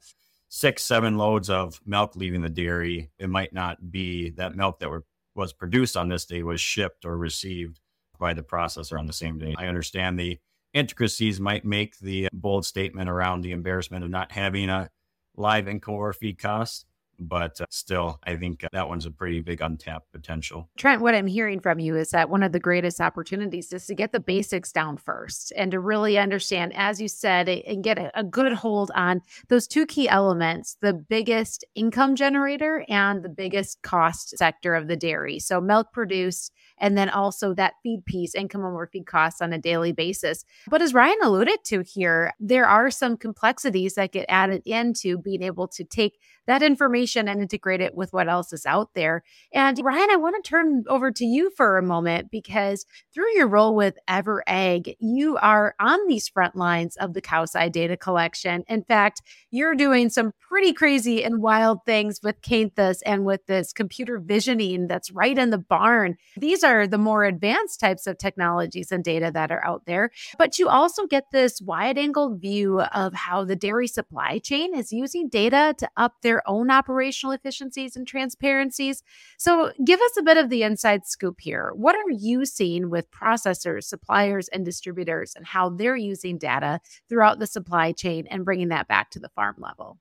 six, 0.47 0.83
seven 0.83 1.17
loads 1.17 1.49
of 1.49 1.81
milk 1.85 2.15
leaving 2.15 2.41
the 2.41 2.49
dairy, 2.49 3.11
it 3.19 3.29
might 3.29 3.53
not 3.53 3.91
be 3.91 4.29
that 4.31 4.55
milk 4.55 4.79
that 4.79 4.89
were 4.89 5.03
was 5.35 5.53
produced 5.53 5.97
on 5.97 6.09
this 6.09 6.25
day 6.25 6.43
was 6.43 6.61
shipped 6.61 7.05
or 7.05 7.17
received 7.17 7.79
by 8.19 8.33
the 8.33 8.41
processor 8.41 8.97
on 8.97 9.05
the 9.05 9.13
same 9.13 9.37
day. 9.37 9.53
I 9.57 9.67
understand 9.67 10.17
the 10.17 10.39
intricacies 10.73 11.39
might 11.39 11.65
make 11.65 11.99
the 11.99 12.29
bold 12.33 12.65
statement 12.65 13.09
around 13.09 13.41
the 13.41 13.51
embarrassment 13.51 14.03
of 14.03 14.09
not 14.09 14.31
having 14.31 14.69
a 14.69 14.89
live 15.35 15.67
income 15.67 15.95
or 15.95 16.13
feed 16.13 16.39
cost, 16.39 16.85
but 17.19 17.59
uh, 17.61 17.65
still, 17.69 18.19
I 18.23 18.35
think 18.35 18.65
that 18.71 18.87
one's 18.87 19.05
a 19.05 19.11
pretty 19.11 19.41
big 19.41 19.61
untapped 19.61 20.11
potential. 20.11 20.69
Trent, 20.77 21.01
what 21.01 21.15
I'm 21.15 21.27
hearing 21.27 21.59
from 21.59 21.79
you 21.79 21.95
is 21.95 22.09
that 22.11 22.29
one 22.29 22.43
of 22.43 22.51
the 22.51 22.59
greatest 22.59 23.01
opportunities 23.01 23.71
is 23.71 23.85
to 23.87 23.95
get 23.95 24.11
the 24.11 24.19
basics 24.19 24.71
down 24.71 24.97
first 24.97 25.53
and 25.55 25.71
to 25.71 25.79
really 25.79 26.17
understand, 26.17 26.73
as 26.75 27.01
you 27.01 27.07
said, 27.07 27.49
and 27.49 27.83
get 27.83 27.97
a, 27.97 28.19
a 28.19 28.23
good 28.23 28.51
hold 28.53 28.91
on 28.95 29.21
those 29.47 29.67
two 29.67 29.85
key 29.85 30.07
elements 30.09 30.77
the 30.81 30.93
biggest 30.93 31.63
income 31.75 32.15
generator 32.15 32.85
and 32.89 33.23
the 33.23 33.29
biggest 33.29 33.81
cost 33.81 34.37
sector 34.37 34.75
of 34.75 34.87
the 34.87 34.95
dairy. 34.95 35.39
So, 35.39 35.61
milk 35.61 35.91
produced 35.93 36.51
and 36.77 36.97
then 36.97 37.09
also 37.09 37.53
that 37.53 37.73
feed 37.83 38.05
piece, 38.05 38.35
income 38.35 38.65
over 38.65 38.87
feed 38.87 39.05
costs 39.05 39.41
on 39.41 39.53
a 39.53 39.57
daily 39.57 39.91
basis. 39.91 40.43
But 40.67 40.81
as 40.81 40.93
Ryne 40.93 41.21
alluded 41.23 41.63
to 41.65 41.81
here, 41.81 42.33
there 42.39 42.65
are 42.65 42.91
some 42.91 43.17
complexities 43.17 43.95
that 43.95 44.11
get 44.11 44.25
added 44.27 44.61
into 44.65 45.17
being 45.17 45.41
able 45.41 45.67
to 45.69 45.83
take 45.83 46.19
that 46.47 46.61
information 46.61 47.04
and 47.13 47.41
integrate 47.41 47.81
it 47.81 47.95
with 47.95 48.11
what 48.11 48.27
else 48.27 48.51
is 48.51 48.65
out 48.65 48.89
there. 48.95 49.23
And 49.53 49.79
Ryne, 49.83 50.11
I 50.11 50.15
want 50.15 50.35
to 50.35 50.49
turn 50.49 50.83
over 50.87 51.11
to 51.11 51.25
you 51.25 51.51
for 51.55 51.77
a 51.77 51.83
moment 51.83 52.31
because 52.31 52.85
through 53.13 53.31
your 53.35 53.47
role 53.47 53.75
with 53.75 53.95
EverAg, 54.09 54.95
you 54.99 55.37
are 55.37 55.75
on 55.79 55.99
these 56.07 56.27
front 56.27 56.55
lines 56.55 56.95
of 56.97 57.13
the 57.13 57.21
cowside 57.21 57.71
data 57.71 57.95
collection. 57.95 58.63
In 58.67 58.83
fact, 58.83 59.21
you're 59.51 59.75
doing 59.75 60.09
some 60.09 60.33
pretty 60.39 60.73
crazy 60.73 61.23
and 61.23 61.41
wild 61.41 61.79
things 61.85 62.19
with 62.23 62.41
Cainthus 62.41 63.01
and 63.03 63.25
with 63.25 63.45
this 63.45 63.71
computer 63.71 64.19
visioning 64.19 64.87
that's 64.87 65.11
right 65.11 65.37
in 65.37 65.51
the 65.51 65.57
barn. 65.57 66.15
These 66.37 66.63
are 66.63 66.87
the 66.87 66.97
more 66.97 67.23
advanced 67.23 67.79
types 67.79 68.07
of 68.07 68.17
technologies 68.17 68.91
and 68.91 69.03
data 69.03 69.31
that 69.33 69.51
are 69.51 69.63
out 69.63 69.83
there. 69.85 70.11
But 70.37 70.57
you 70.57 70.67
also 70.67 71.05
get 71.05 71.25
this 71.31 71.61
wide 71.61 71.97
angle 71.97 72.35
view 72.35 72.81
of 72.81 73.13
how 73.13 73.43
the 73.43 73.55
dairy 73.55 73.87
supply 73.87 74.39
chain 74.39 74.75
is 74.75 74.91
using 74.91 75.29
data 75.29 75.75
to 75.77 75.89
up 75.95 76.15
their 76.21 76.41
own 76.49 76.55
own 76.55 76.69
operational 76.95 77.33
efficiencies 77.33 77.97
and 77.97 78.07
transparencies. 78.07 79.03
So, 79.37 79.73
give 79.83 79.99
us 79.99 80.17
a 80.17 80.23
bit 80.23 80.37
of 80.37 80.49
the 80.49 80.63
inside 80.63 81.05
scoop 81.05 81.41
here. 81.41 81.71
What 81.75 81.95
are 81.95 82.09
you 82.09 82.45
seeing 82.45 82.89
with 82.89 83.11
processors, 83.11 83.83
suppliers, 83.83 84.47
and 84.47 84.63
distributors, 84.63 85.33
and 85.35 85.45
how 85.45 85.69
they're 85.69 85.97
using 85.97 86.37
data 86.37 86.79
throughout 87.09 87.39
the 87.39 87.47
supply 87.47 87.91
chain 87.91 88.27
and 88.31 88.45
bringing 88.45 88.69
that 88.69 88.87
back 88.87 89.11
to 89.11 89.19
the 89.19 89.29
farm 89.29 89.55
level? 89.57 89.97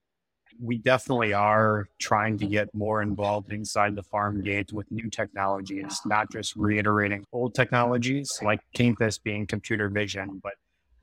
we 0.62 0.78
definitely 0.78 1.32
are 1.32 1.88
trying 1.98 2.38
to 2.38 2.46
get 2.46 2.72
more 2.72 3.02
involved 3.02 3.52
inside 3.52 3.96
the 3.96 4.04
farm 4.04 4.40
gate 4.40 4.72
with 4.72 4.88
new 4.88 5.10
technologies, 5.10 6.00
not 6.06 6.30
just 6.30 6.54
reiterating 6.54 7.24
old 7.32 7.56
technologies 7.56 8.38
like 8.40 8.60
Cainthus 8.72 9.18
being 9.18 9.48
computer 9.48 9.88
vision, 9.88 10.40
but 10.44 10.52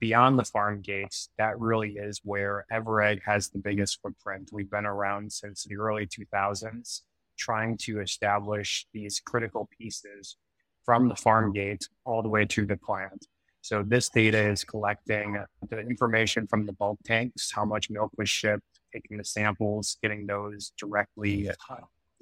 beyond 0.01 0.38
the 0.38 0.43
farm 0.43 0.81
gates, 0.81 1.29
that 1.38 1.58
really 1.60 1.91
is 1.91 2.20
where 2.25 2.65
EverAg 2.74 3.22
has 3.24 3.50
the 3.50 3.60
biggest 3.60 4.01
footprint. 4.01 4.50
We've 4.51 4.70
been 4.70 4.86
around 4.86 5.31
since 5.31 5.63
the 5.63 5.77
early 5.77 6.08
2000s, 6.08 7.01
trying 7.38 7.77
to 7.84 8.01
establish 8.01 8.88
these 8.93 9.22
critical 9.24 9.70
pieces 9.79 10.36
from 10.84 11.08
the 11.08 11.15
farm 11.15 11.53
gate 11.53 11.88
all 12.03 12.24
the 12.24 12.29
way 12.29 12.46
to 12.46 12.65
the 12.65 12.75
plant. 12.77 13.27
So 13.62 13.84
this 13.84 14.10
data 14.10 14.39
is 14.39 14.63
collecting 14.63 15.38
the 15.70 15.79
information 15.79 16.48
from 16.48 16.65
the 16.65 16.74
bulk 16.74 16.98
tanks, 17.05 17.51
how 17.53 17.63
much 17.63 17.91
milk 17.91 18.12
was 18.17 18.27
shipped, 18.27 18.65
taking 18.91 19.17
the 19.17 19.24
samples, 19.24 19.98
getting 20.01 20.25
those 20.25 20.74
directly 20.79 21.50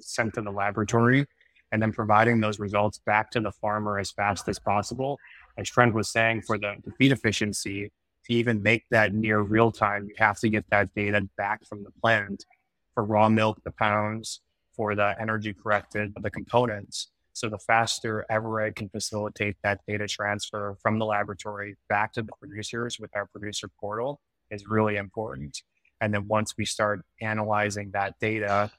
sent 0.02 0.34
to 0.34 0.42
the 0.42 0.52
laboratory. 0.52 1.26
and 1.72 1.80
then 1.80 1.92
providing 1.92 2.40
those 2.40 2.58
results 2.58 3.00
back 3.06 3.30
to 3.30 3.40
the 3.40 3.52
farmer 3.52 3.98
as 3.98 4.10
fast 4.10 4.48
as 4.48 4.58
possible. 4.58 5.18
As 5.60 5.68
Trent 5.68 5.92
was 5.94 6.08
saying, 6.08 6.42
for 6.42 6.56
the, 6.56 6.76
the 6.84 6.90
feed 6.92 7.12
efficiency, 7.12 7.92
to 8.24 8.32
even 8.32 8.62
make 8.62 8.84
that 8.90 9.12
near 9.12 9.40
real 9.40 9.70
time, 9.70 10.06
you 10.08 10.14
have 10.18 10.38
to 10.40 10.48
get 10.48 10.64
that 10.70 10.94
data 10.94 11.28
back 11.36 11.66
from 11.66 11.84
the 11.84 11.90
plant 12.00 12.46
for 12.94 13.04
raw 13.04 13.28
milk, 13.28 13.62
the 13.62 13.70
pounds, 13.70 14.40
for 14.74 14.94
the 14.94 15.14
energy 15.20 15.52
corrected, 15.52 16.14
the 16.22 16.30
components. 16.30 17.08
So 17.34 17.50
the 17.50 17.58
faster 17.58 18.24
EverAg 18.30 18.76
can 18.76 18.88
facilitate 18.88 19.56
that 19.62 19.80
data 19.86 20.08
transfer 20.08 20.76
from 20.82 20.98
the 20.98 21.04
laboratory 21.04 21.76
back 21.90 22.14
to 22.14 22.22
the 22.22 22.32
producers 22.40 22.98
with 22.98 23.14
our 23.14 23.26
producer 23.26 23.68
portal 23.68 24.20
is 24.50 24.66
really 24.66 24.96
important. 24.96 25.62
And 26.00 26.14
then 26.14 26.26
once 26.26 26.56
we 26.56 26.64
start 26.64 27.02
analyzing 27.20 27.90
that 27.92 28.14
data, 28.18 28.70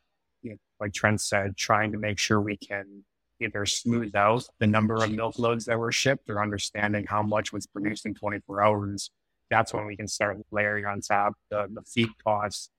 you 0.41 0.51
know, 0.51 0.57
like 0.79 0.93
Trent 0.93 1.21
said, 1.21 1.55
trying 1.57 1.91
to 1.91 1.99
make 1.99 2.17
sure 2.17 2.41
we 2.41 2.57
can 2.57 3.05
either 3.41 3.65
smooth 3.65 4.15
out 4.15 4.47
the 4.59 4.67
number 4.67 5.03
of 5.03 5.11
milk 5.11 5.39
loads 5.39 5.65
that 5.65 5.79
were 5.79 5.91
shipped 5.91 6.29
or 6.29 6.41
understanding 6.41 7.05
how 7.07 7.21
much 7.21 7.51
was 7.51 7.65
produced 7.65 8.05
in 8.05 8.13
24 8.13 8.63
hours, 8.63 9.11
that's 9.49 9.73
when 9.73 9.85
we 9.85 9.95
can 9.95 10.07
start 10.07 10.37
layering 10.51 10.85
on 10.85 11.01
top 11.01 11.33
the, 11.49 11.67
the 11.73 11.81
feed 11.81 12.09
costs 12.23 12.69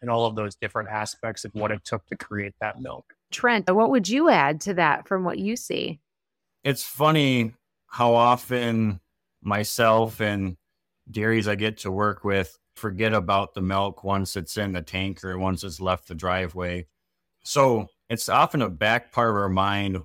and 0.00 0.10
all 0.10 0.26
of 0.26 0.36
those 0.36 0.54
different 0.54 0.88
aspects 0.88 1.44
of 1.44 1.52
what 1.54 1.70
it 1.70 1.84
took 1.84 2.04
to 2.06 2.16
create 2.16 2.54
that 2.60 2.80
milk. 2.80 3.14
Trent, 3.30 3.72
what 3.74 3.90
would 3.90 4.08
you 4.08 4.28
add 4.28 4.60
to 4.62 4.74
that 4.74 5.08
from 5.08 5.24
what 5.24 5.38
you 5.38 5.56
see? 5.56 6.00
It's 6.62 6.84
funny 6.84 7.52
how 7.86 8.14
often 8.14 9.00
myself 9.42 10.20
and 10.20 10.56
dairies 11.10 11.48
I 11.48 11.54
get 11.54 11.78
to 11.78 11.90
work 11.90 12.24
with 12.24 12.58
forget 12.74 13.12
about 13.12 13.54
the 13.54 13.62
milk 13.62 14.04
once 14.04 14.36
it's 14.36 14.56
in 14.56 14.72
the 14.72 14.82
tanker, 14.82 15.38
once 15.38 15.64
it's 15.64 15.80
left 15.80 16.08
the 16.08 16.14
driveway. 16.14 16.86
So 17.44 17.88
it's 18.14 18.28
often 18.28 18.62
a 18.62 18.70
back 18.70 19.10
part 19.10 19.28
of 19.28 19.36
our 19.36 19.48
mind 19.48 19.98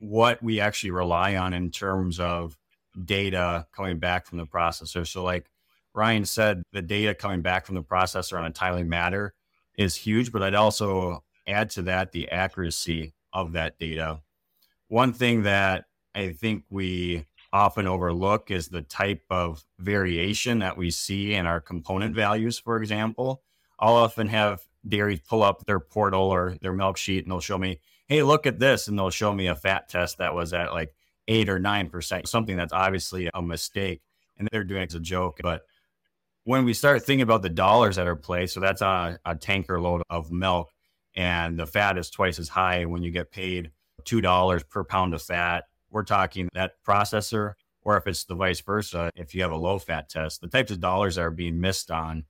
what 0.00 0.42
we 0.42 0.60
actually 0.60 0.90
rely 0.90 1.36
on 1.36 1.52
in 1.52 1.70
terms 1.70 2.18
of 2.18 2.56
data 3.04 3.66
coming 3.70 3.98
back 3.98 4.26
from 4.26 4.38
the 4.38 4.46
processor. 4.46 5.06
So, 5.06 5.22
like 5.22 5.50
Ryne 5.94 6.24
said, 6.24 6.62
the 6.72 6.80
data 6.80 7.14
coming 7.14 7.42
back 7.42 7.66
from 7.66 7.74
the 7.74 7.82
processor 7.82 8.38
on 8.38 8.46
a 8.46 8.50
timely 8.50 8.82
matter 8.82 9.34
is 9.76 9.94
huge, 9.94 10.32
but 10.32 10.42
I'd 10.42 10.54
also 10.54 11.22
add 11.46 11.68
to 11.70 11.82
that 11.82 12.12
the 12.12 12.30
accuracy 12.30 13.12
of 13.32 13.52
that 13.52 13.78
data. 13.78 14.20
One 14.88 15.12
thing 15.12 15.42
that 15.42 15.84
I 16.14 16.30
think 16.32 16.64
we 16.70 17.26
often 17.52 17.86
overlook 17.86 18.50
is 18.50 18.68
the 18.68 18.82
type 18.82 19.22
of 19.28 19.64
variation 19.78 20.60
that 20.60 20.78
we 20.78 20.90
see 20.90 21.34
in 21.34 21.44
our 21.44 21.60
component 21.60 22.14
values, 22.14 22.58
for 22.58 22.78
example. 22.78 23.42
I'll 23.78 23.94
often 23.94 24.28
have 24.28 24.67
dairies 24.86 25.20
pull 25.20 25.42
up 25.42 25.64
their 25.66 25.80
portal 25.80 26.22
or 26.22 26.56
their 26.60 26.72
milk 26.72 26.96
sheet 26.96 27.24
and 27.24 27.32
they'll 27.32 27.40
show 27.40 27.58
me, 27.58 27.80
hey, 28.06 28.22
look 28.22 28.46
at 28.46 28.58
this. 28.58 28.88
And 28.88 28.98
they'll 28.98 29.10
show 29.10 29.32
me 29.32 29.46
a 29.46 29.54
fat 29.54 29.88
test 29.88 30.18
that 30.18 30.34
was 30.34 30.52
at 30.52 30.72
like 30.72 30.94
eight 31.26 31.48
or 31.48 31.58
9%, 31.58 32.26
something 32.26 32.56
that's 32.56 32.72
obviously 32.72 33.28
a 33.32 33.42
mistake. 33.42 34.00
And 34.36 34.48
they're 34.50 34.64
doing 34.64 34.82
it 34.82 34.92
as 34.92 34.94
a 34.94 35.00
joke. 35.00 35.40
But 35.42 35.62
when 36.44 36.64
we 36.64 36.72
start 36.72 37.02
thinking 37.02 37.22
about 37.22 37.42
the 37.42 37.50
dollars 37.50 37.96
that 37.96 38.06
are 38.06 38.16
placed, 38.16 38.54
so 38.54 38.60
that's 38.60 38.80
a, 38.80 39.18
a 39.24 39.36
tanker 39.36 39.80
load 39.80 40.02
of 40.08 40.30
milk, 40.32 40.70
and 41.14 41.58
the 41.58 41.66
fat 41.66 41.98
is 41.98 42.08
twice 42.08 42.38
as 42.38 42.48
high 42.48 42.84
when 42.84 43.02
you 43.02 43.10
get 43.10 43.30
paid 43.30 43.70
$2 44.04 44.68
per 44.70 44.84
pound 44.84 45.12
of 45.12 45.20
fat. 45.20 45.64
We're 45.90 46.04
talking 46.04 46.48
that 46.54 46.72
processor, 46.86 47.54
or 47.82 47.96
if 47.96 48.06
it's 48.06 48.24
the 48.24 48.34
vice 48.34 48.60
versa, 48.60 49.10
if 49.14 49.34
you 49.34 49.42
have 49.42 49.50
a 49.50 49.56
low 49.56 49.78
fat 49.78 50.08
test, 50.08 50.40
the 50.40 50.48
types 50.48 50.70
of 50.70 50.80
dollars 50.80 51.16
that 51.16 51.22
are 51.22 51.30
being 51.30 51.60
missed 51.60 51.90
on 51.90 52.24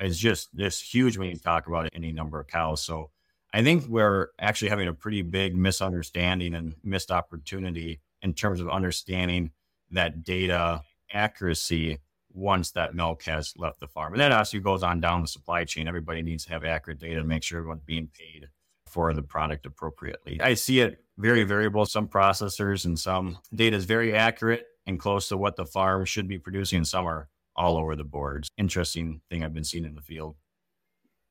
is 0.00 0.18
just 0.18 0.54
this 0.56 0.80
huge 0.80 1.16
when 1.16 1.28
you 1.28 1.36
talk 1.36 1.66
about 1.66 1.88
any 1.94 2.12
number 2.12 2.40
of 2.40 2.46
cows. 2.46 2.82
So 2.82 3.10
I 3.52 3.62
think 3.62 3.86
we're 3.86 4.28
actually 4.38 4.70
having 4.70 4.88
a 4.88 4.92
pretty 4.92 5.22
big 5.22 5.56
misunderstanding 5.56 6.54
and 6.54 6.74
missed 6.82 7.10
opportunity 7.10 8.00
in 8.22 8.34
terms 8.34 8.60
of 8.60 8.68
understanding 8.68 9.52
that 9.90 10.24
data 10.24 10.82
accuracy 11.12 11.98
once 12.32 12.72
that 12.72 12.94
milk 12.94 13.22
has 13.24 13.54
left 13.56 13.78
the 13.78 13.86
farm. 13.86 14.12
And 14.12 14.20
that 14.20 14.32
actually 14.32 14.60
goes 14.60 14.82
on 14.82 15.00
down 15.00 15.22
the 15.22 15.28
supply 15.28 15.64
chain. 15.64 15.86
Everybody 15.86 16.22
needs 16.22 16.44
to 16.46 16.50
have 16.50 16.64
accurate 16.64 16.98
data 16.98 17.20
to 17.20 17.24
make 17.24 17.44
sure 17.44 17.58
everyone's 17.58 17.84
being 17.84 18.08
paid 18.12 18.48
for 18.86 19.14
the 19.14 19.22
product 19.22 19.66
appropriately. 19.66 20.40
I 20.40 20.54
see 20.54 20.80
it 20.80 21.04
very 21.16 21.44
variable. 21.44 21.86
Some 21.86 22.08
processors 22.08 22.84
and 22.84 22.98
some 22.98 23.38
data 23.54 23.76
is 23.76 23.84
very 23.84 24.14
accurate 24.14 24.66
and 24.86 24.98
close 24.98 25.28
to 25.28 25.36
what 25.36 25.56
the 25.56 25.64
farm 25.64 26.04
should 26.04 26.28
be 26.28 26.38
producing, 26.38 26.84
some 26.84 27.06
are 27.06 27.28
all 27.56 27.76
over 27.76 27.96
the 27.96 28.04
boards. 28.04 28.48
Interesting 28.58 29.20
thing 29.30 29.44
I've 29.44 29.54
been 29.54 29.64
seeing 29.64 29.84
in 29.84 29.94
the 29.94 30.02
field. 30.02 30.36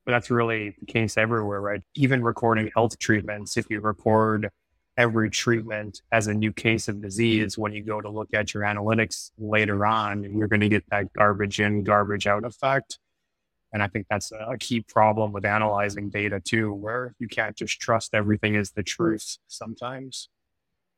But 0.04 0.12
that's 0.12 0.30
really 0.30 0.76
the 0.78 0.86
case 0.86 1.16
everywhere, 1.16 1.60
right? 1.60 1.82
Even 1.94 2.22
recording 2.22 2.70
health 2.74 2.98
treatments, 2.98 3.56
if 3.56 3.70
you 3.70 3.80
record 3.80 4.50
every 4.96 5.30
treatment 5.30 6.02
as 6.12 6.26
a 6.26 6.34
new 6.34 6.52
case 6.52 6.88
of 6.88 7.00
disease, 7.00 7.58
when 7.58 7.72
you 7.72 7.82
go 7.82 8.00
to 8.00 8.08
look 8.08 8.32
at 8.34 8.54
your 8.54 8.62
analytics 8.62 9.30
later 9.38 9.84
on, 9.86 10.22
you're 10.22 10.48
going 10.48 10.60
to 10.60 10.68
get 10.68 10.84
that 10.90 11.12
garbage 11.14 11.58
in, 11.58 11.82
garbage 11.82 12.26
out 12.26 12.44
effect. 12.44 12.98
And 13.72 13.82
I 13.82 13.88
think 13.88 14.06
that's 14.08 14.30
a 14.30 14.56
key 14.58 14.82
problem 14.82 15.32
with 15.32 15.44
analyzing 15.44 16.08
data 16.08 16.38
too, 16.38 16.72
where 16.72 17.14
you 17.18 17.26
can't 17.26 17.56
just 17.56 17.80
trust 17.80 18.14
everything 18.14 18.54
is 18.54 18.70
the 18.70 18.84
truth 18.84 19.38
sometimes. 19.48 20.28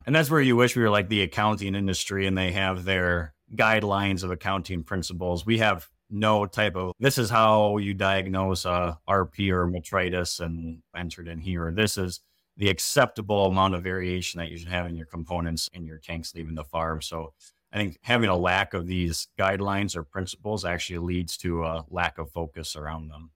And 0.05 0.15
that's 0.15 0.31
where 0.31 0.43
you 0.43 0.57
wish 0.57 0.77
we 0.77 0.83
were 0.83 0.91
like 0.91 1.09
the 1.09 1.23
accounting 1.23 1.75
industry 1.75 2.27
and 2.27 2.37
they 2.37 2.53
have 2.53 2.85
their 2.85 3.33
guidelines 3.55 4.23
of 4.23 4.31
accounting 4.31 4.83
principles. 4.83 5.47
We 5.47 5.59
have 5.59 5.89
no 6.09 6.47
type 6.47 6.77
of 6.77 6.93
this 7.01 7.19
is 7.19 7.31
how 7.31 7.79
you 7.79 7.93
diagnose 7.93 8.65
a 8.65 8.99
RP 9.09 9.51
or 9.51 9.67
metritis 9.67 10.41
and 10.41 10.83
entered 10.97 11.29
in 11.29 11.41
here. 11.41 11.73
This 11.73 11.99
is 11.99 12.21
the 12.57 12.69
acceptable 12.71 13.47
amount 13.47 13.75
of 13.75 13.83
variation 13.83 14.39
that 14.39 14.51
you 14.51 14.57
should 14.57 14.69
have 14.69 14.87
in 14.87 14.97
your 14.97 15.07
components 15.07 15.69
in 15.73 15.85
your 15.85 15.99
tanks 15.99 16.35
leaving 16.35 16.55
the 16.55 16.65
farm. 16.65 17.03
So 17.03 17.35
I 17.73 17.77
think 17.77 17.99
having 18.03 18.31
a 18.31 18.37
lack 18.37 18.73
of 18.73 18.87
these 18.87 19.29
guidelines 19.39 19.97
or 19.97 20.03
principles 20.03 20.65
actually 20.65 20.99
leads 20.99 21.37
to 21.39 21.65
a 21.65 21.85
lack 21.91 22.19
of 22.19 22.31
focus 22.31 22.77
around 22.77 23.09
them. 23.09 23.31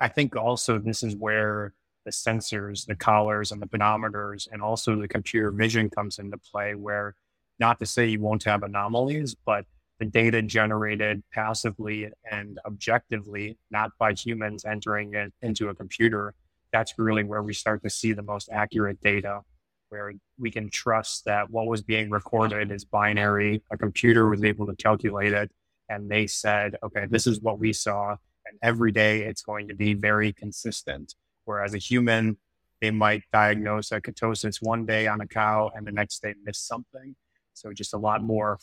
I 0.00 0.08
think 0.08 0.36
also 0.36 0.78
this 0.78 1.02
is 1.02 1.16
where 1.16 1.74
the 2.04 2.10
sensors, 2.10 2.84
the 2.84 2.96
collars, 2.96 3.52
and 3.52 3.62
the 3.62 3.66
pedometers, 3.66 4.48
and 4.50 4.60
also 4.60 4.96
the 4.96 5.06
computer 5.06 5.52
vision 5.52 5.88
comes 5.88 6.18
into 6.18 6.36
play, 6.36 6.74
where 6.74 7.14
not 7.62 7.78
to 7.78 7.86
say 7.86 8.04
you 8.06 8.20
won't 8.20 8.42
have 8.42 8.64
anomalies, 8.64 9.36
but 9.46 9.64
the 10.00 10.04
data 10.04 10.42
generated 10.42 11.22
passively 11.32 12.10
and 12.28 12.58
objectively, 12.66 13.56
not 13.70 13.90
by 14.00 14.12
humans 14.12 14.64
entering 14.64 15.14
it 15.14 15.32
into 15.42 15.68
a 15.68 15.74
computer, 15.82 16.34
that's 16.72 16.92
really 16.98 17.22
where 17.22 17.44
we 17.48 17.54
start 17.54 17.80
to 17.84 17.90
see 17.90 18.12
the 18.12 18.28
most 18.32 18.48
accurate 18.50 19.00
data, 19.00 19.42
where 19.90 20.12
we 20.40 20.50
can 20.50 20.68
trust 20.70 21.24
that 21.26 21.50
what 21.50 21.68
was 21.68 21.82
being 21.82 22.10
recorded 22.10 22.72
is 22.72 22.84
binary. 22.84 23.62
A 23.70 23.76
computer 23.76 24.28
was 24.28 24.42
able 24.42 24.66
to 24.66 24.74
calculate 24.74 25.32
it, 25.32 25.48
and 25.88 26.10
they 26.10 26.26
said, 26.26 26.76
okay, 26.82 27.06
this 27.08 27.28
is 27.28 27.40
what 27.40 27.60
we 27.60 27.72
saw. 27.72 28.16
And 28.46 28.58
every 28.60 28.90
day 28.90 29.22
it's 29.22 29.42
going 29.42 29.68
to 29.68 29.74
be 29.74 29.94
very 29.94 30.32
consistent. 30.32 31.14
Whereas 31.44 31.74
a 31.74 31.78
human, 31.78 32.38
they 32.80 32.90
might 32.90 33.22
diagnose 33.32 33.92
a 33.92 34.00
ketosis 34.00 34.56
one 34.60 34.84
day 34.84 35.06
on 35.06 35.20
a 35.20 35.28
cow 35.28 35.70
and 35.76 35.86
the 35.86 35.92
next 35.92 36.22
day 36.22 36.34
miss 36.44 36.58
something. 36.58 37.14
So 37.54 37.72
just 37.72 37.94
a 37.94 37.98
lot 37.98 38.22
more 38.22 38.58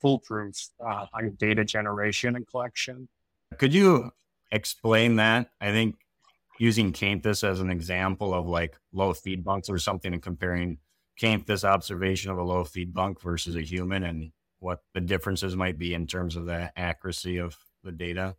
foolproof 0.00 0.54
uh, 0.84 1.06
on 1.12 1.36
data 1.38 1.64
generation 1.64 2.36
and 2.36 2.46
collection. 2.46 3.08
Could 3.58 3.74
you 3.74 4.10
explain 4.50 5.16
that? 5.16 5.50
I 5.60 5.70
think 5.70 5.96
using 6.58 6.92
Cainthus 6.92 7.42
as 7.42 7.60
an 7.60 7.70
example 7.70 8.34
of 8.34 8.46
like 8.46 8.76
low 8.92 9.14
feed 9.14 9.44
bunks 9.44 9.70
or 9.70 9.78
something 9.78 10.12
and 10.12 10.22
comparing 10.22 10.78
Cainthus 11.18 11.64
observation 11.64 12.30
of 12.30 12.38
a 12.38 12.42
low 12.42 12.64
feed 12.64 12.92
bunk 12.94 13.20
versus 13.20 13.56
a 13.56 13.62
human 13.62 14.04
and 14.04 14.32
what 14.58 14.80
the 14.94 15.00
differences 15.00 15.56
might 15.56 15.78
be 15.78 15.94
in 15.94 16.06
terms 16.06 16.36
of 16.36 16.46
the 16.46 16.70
accuracy 16.76 17.38
of 17.38 17.56
the 17.82 17.92
data. 17.92 18.36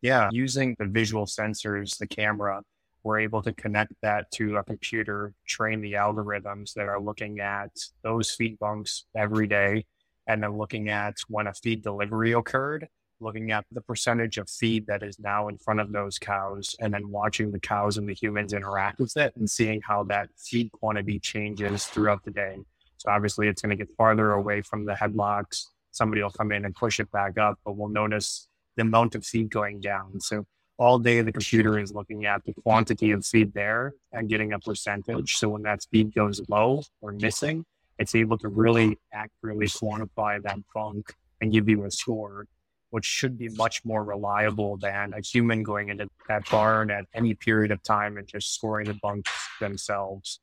Yeah, 0.00 0.28
using 0.30 0.76
the 0.78 0.86
visual 0.86 1.26
sensors, 1.26 1.98
the 1.98 2.06
camera, 2.06 2.62
we're 3.02 3.20
able 3.20 3.42
to 3.42 3.52
connect 3.52 3.92
that 4.02 4.30
to 4.32 4.56
a 4.56 4.64
computer, 4.64 5.34
train 5.46 5.80
the 5.80 5.94
algorithms 5.94 6.74
that 6.74 6.88
are 6.88 7.00
looking 7.00 7.40
at 7.40 7.70
those 8.02 8.30
feed 8.30 8.58
bunks 8.58 9.06
every 9.16 9.46
day, 9.46 9.86
and 10.26 10.42
then 10.42 10.56
looking 10.56 10.88
at 10.88 11.14
when 11.28 11.46
a 11.46 11.54
feed 11.54 11.82
delivery 11.82 12.32
occurred, 12.32 12.88
looking 13.20 13.50
at 13.50 13.64
the 13.72 13.80
percentage 13.80 14.38
of 14.38 14.48
feed 14.48 14.86
that 14.86 15.02
is 15.02 15.18
now 15.18 15.48
in 15.48 15.58
front 15.58 15.80
of 15.80 15.92
those 15.92 16.18
cows, 16.18 16.76
and 16.80 16.92
then 16.92 17.08
watching 17.10 17.50
the 17.50 17.60
cows 17.60 17.96
and 17.96 18.08
the 18.08 18.14
humans 18.14 18.52
interact 18.52 18.98
with 18.98 19.16
it 19.16 19.34
and 19.36 19.48
seeing 19.48 19.80
how 19.80 20.04
that 20.04 20.28
feed 20.36 20.70
quantity 20.72 21.18
changes 21.18 21.86
throughout 21.86 22.24
the 22.24 22.30
day. 22.30 22.56
So 22.98 23.10
obviously, 23.10 23.48
it's 23.48 23.62
going 23.62 23.76
to 23.76 23.84
get 23.84 23.94
farther 23.96 24.32
away 24.32 24.60
from 24.60 24.84
the 24.84 24.92
headlocks. 24.92 25.64
Somebody 25.92 26.22
will 26.22 26.30
come 26.30 26.52
in 26.52 26.64
and 26.64 26.74
push 26.74 27.00
it 27.00 27.10
back 27.10 27.38
up, 27.38 27.58
but 27.64 27.76
we'll 27.76 27.88
notice 27.88 28.48
the 28.76 28.82
amount 28.82 29.14
of 29.14 29.24
feed 29.24 29.50
going 29.50 29.80
down. 29.80 30.20
So 30.20 30.44
all 30.78 30.98
day 30.98 31.22
the 31.22 31.32
computer 31.32 31.78
is 31.78 31.92
looking 31.92 32.26
at 32.26 32.44
the 32.44 32.54
quantity 32.54 33.10
of 33.12 33.26
feed 33.26 33.54
there 33.54 33.94
and 34.12 34.28
getting 34.28 34.52
a 34.52 34.60
percentage. 34.60 35.36
So 35.36 35.50
when 35.50 35.62
that 35.62 35.86
feed 35.92 36.14
goes 36.14 36.40
low 36.48 36.82
or 37.00 37.12
missing, 37.12 37.64
it's 37.98 38.14
able 38.14 38.38
to 38.38 38.48
really 38.48 38.98
accurately 39.12 39.66
quantify 39.66 40.42
that 40.42 40.58
bunk 40.74 41.14
and 41.40 41.52
give 41.52 41.68
you 41.68 41.84
a 41.84 41.90
score, 41.90 42.46
which 42.90 43.06
should 43.06 43.38
be 43.38 43.48
much 43.50 43.84
more 43.84 44.04
reliable 44.04 44.76
than 44.78 45.14
a 45.14 45.20
human 45.20 45.64
going 45.64 45.90
into 45.90 46.08
that 46.28 46.48
barn 46.50 46.90
at 46.90 47.06
any 47.14 47.34
period 47.34 47.72
of 47.72 47.82
time 47.82 48.16
and 48.18 48.28
just 48.28 48.54
scoring 48.54 48.86
the 48.86 48.94
bunks 49.02 49.32
themselves. 49.60 50.40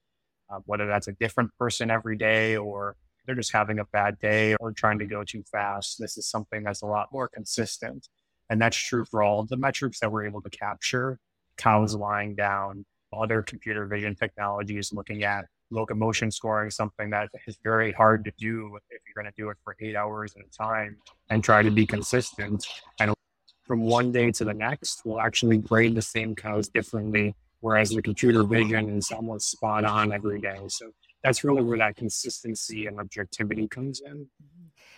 uh, 0.50 0.60
whether 0.66 0.88
that's 0.88 1.08
a 1.08 1.14
different 1.14 1.52
person 1.58 1.92
every 1.92 2.18
day 2.18 2.58
or 2.58 2.96
they're 3.26 3.36
just 3.36 3.54
having 3.54 3.80
a 3.80 3.86
bad 3.86 4.20
day 4.20 4.56
or 4.60 4.72
trying 4.72 5.00
to 5.00 5.06
go 5.06 5.24
too 5.24 5.44
fast. 5.52 6.00
This 6.00 6.18
is 6.18 6.28
something 6.28 6.64
that's 6.64 6.84
a 6.84 6.86
lot 6.88 7.10
more 7.12 7.28
consistent. 7.28 8.08
And 8.50 8.62
that's 8.62 8.78
true 8.78 9.06
for 9.06 9.24
all 9.24 9.44
the 9.44 9.58
metrics 9.58 10.00
that 10.00 10.12
we're 10.12 10.26
able 10.26 10.42
to 10.42 10.50
capture 10.50 11.20
cows 11.58 11.96
lying 11.96 12.36
down, 12.36 12.86
other 13.14 13.42
computer 13.42 13.86
vision 13.86 14.16
technologies 14.16 14.92
looking 14.94 15.24
at 15.24 15.46
locomotion 15.72 16.32
scoring, 16.32 16.70
something 16.70 17.10
that 17.10 17.30
is 17.48 17.58
very 17.64 17.92
hard 17.92 18.24
to 18.26 18.32
do 18.38 18.78
if 18.90 19.02
you're 19.08 19.22
going 19.22 19.32
to 19.32 19.42
do 19.42 19.50
it 19.50 19.58
for 19.64 19.76
eight 19.80 19.96
hours 19.96 20.36
at 20.38 20.46
a 20.46 20.50
time 20.50 20.98
and 21.30 21.44
try 21.44 21.62
to 21.62 21.72
be 21.72 21.86
consistent. 21.86 22.66
And 23.00 23.14
from 23.64 23.82
one 23.82 24.12
day 24.12 24.32
to 24.32 24.46
the 24.46 24.54
next, 24.54 25.02
we'll 25.06 25.20
actually 25.20 25.58
grade 25.58 25.96
the 25.96 26.02
same 26.02 26.36
cows 26.36 26.68
differently, 26.68 27.36
whereas 27.62 27.90
the 27.90 28.02
computer 28.02 28.44
vision 28.44 28.98
is 28.98 29.12
almost 29.12 29.50
spot 29.50 29.86
on 29.86 30.14
every 30.14 30.40
day. 30.40 30.60
So 30.68 30.92
that's 31.24 31.44
really 31.44 31.64
where 31.64 31.80
that 31.80 31.96
consistency 31.96 32.86
and 32.86 33.00
objectivity 33.00 33.68
comes 33.68 34.02
in. 34.06 34.28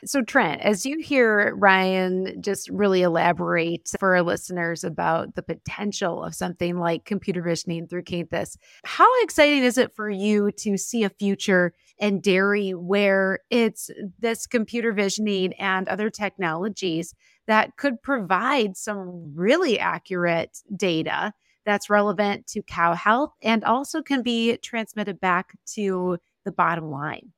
So, 0.05 0.21
Trent, 0.21 0.61
as 0.61 0.85
you 0.85 0.99
hear 0.99 1.55
Ryne 1.55 2.41
just 2.41 2.69
really 2.69 3.01
elaborate 3.01 3.89
for 3.99 4.15
our 4.15 4.21
listeners 4.21 4.83
about 4.83 5.33
the 5.33 5.41
potential 5.41 6.23
of 6.23 6.35
something 6.35 6.77
like 6.77 7.03
computer 7.05 7.41
visioning 7.41 7.87
through 7.87 8.03
Cainthus, 8.03 8.57
how 8.83 9.09
exciting 9.23 9.63
is 9.63 9.77
it 9.77 9.95
for 9.95 10.09
you 10.09 10.51
to 10.59 10.77
see 10.77 11.03
a 11.03 11.09
future 11.09 11.73
in 11.97 12.21
dairy 12.21 12.71
where 12.71 13.39
it's 13.49 13.89
this 14.19 14.45
computer 14.45 14.91
visioning 14.93 15.53
and 15.53 15.87
other 15.87 16.11
technologies 16.11 17.15
that 17.47 17.75
could 17.77 18.01
provide 18.03 18.77
some 18.77 19.33
really 19.35 19.79
accurate 19.79 20.59
data 20.75 21.33
that's 21.65 21.89
relevant 21.89 22.45
to 22.47 22.61
cow 22.61 22.93
health 22.93 23.33
and 23.41 23.63
also 23.63 24.03
can 24.03 24.21
be 24.21 24.57
transmitted 24.57 25.19
back 25.19 25.57
to 25.65 26.19
the 26.45 26.51
bottom 26.51 26.91
line? 26.91 27.31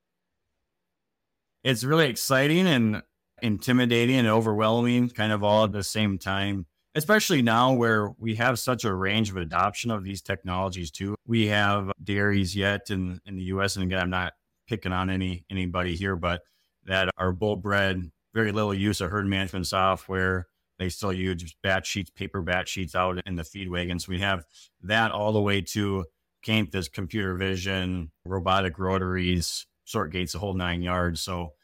It's 1.62 1.84
really 1.84 2.08
exciting 2.08 2.66
and 2.66 3.02
intimidating 3.42 4.16
and 4.16 4.28
overwhelming 4.28 5.08
kind 5.10 5.32
of 5.32 5.42
all 5.42 5.64
at 5.64 5.72
the 5.72 5.82
same 5.82 6.18
time 6.18 6.66
especially 6.94 7.40
now 7.40 7.72
where 7.72 8.10
we 8.18 8.34
have 8.34 8.58
such 8.58 8.84
a 8.84 8.92
range 8.92 9.30
of 9.30 9.36
adoption 9.36 9.90
of 9.92 10.02
these 10.04 10.20
technologies 10.20 10.90
too. 10.90 11.14
We 11.24 11.46
have 11.46 11.92
dairies 12.02 12.56
yet 12.56 12.90
in, 12.90 13.20
in 13.24 13.36
the 13.36 13.44
us 13.44 13.76
and 13.76 13.84
again 13.84 14.00
i'm 14.00 14.10
not 14.10 14.34
picking 14.68 14.92
on 14.92 15.08
any 15.08 15.44
anybody 15.50 15.96
here 15.96 16.16
but 16.16 16.42
that 16.84 17.08
are 17.16 17.32
bull 17.32 17.56
bred 17.56 18.10
very 18.34 18.52
little 18.52 18.74
use 18.74 19.00
of 19.00 19.10
herd 19.10 19.26
management 19.26 19.66
software. 19.66 20.46
They 20.78 20.88
still 20.88 21.12
use 21.12 21.54
batch 21.62 21.86
sheets 21.86 22.10
paper 22.10 22.40
batch 22.42 22.68
sheets 22.68 22.94
out 22.94 23.20
in 23.26 23.34
the 23.34 23.44
feed 23.44 23.68
wagons. 23.68 24.08
We 24.08 24.20
have 24.20 24.44
that 24.82 25.10
all 25.10 25.32
the 25.32 25.40
way 25.40 25.60
to 25.60 26.04
Cainthus 26.42 26.88
computer 26.88 27.34
vision 27.34 28.12
robotic 28.24 28.78
rotaries 28.78 29.66
sort 29.90 30.12
gates 30.12 30.32
the 30.32 30.38
whole 30.38 30.54
nine 30.54 30.82
yards. 30.82 31.20
So 31.20 31.54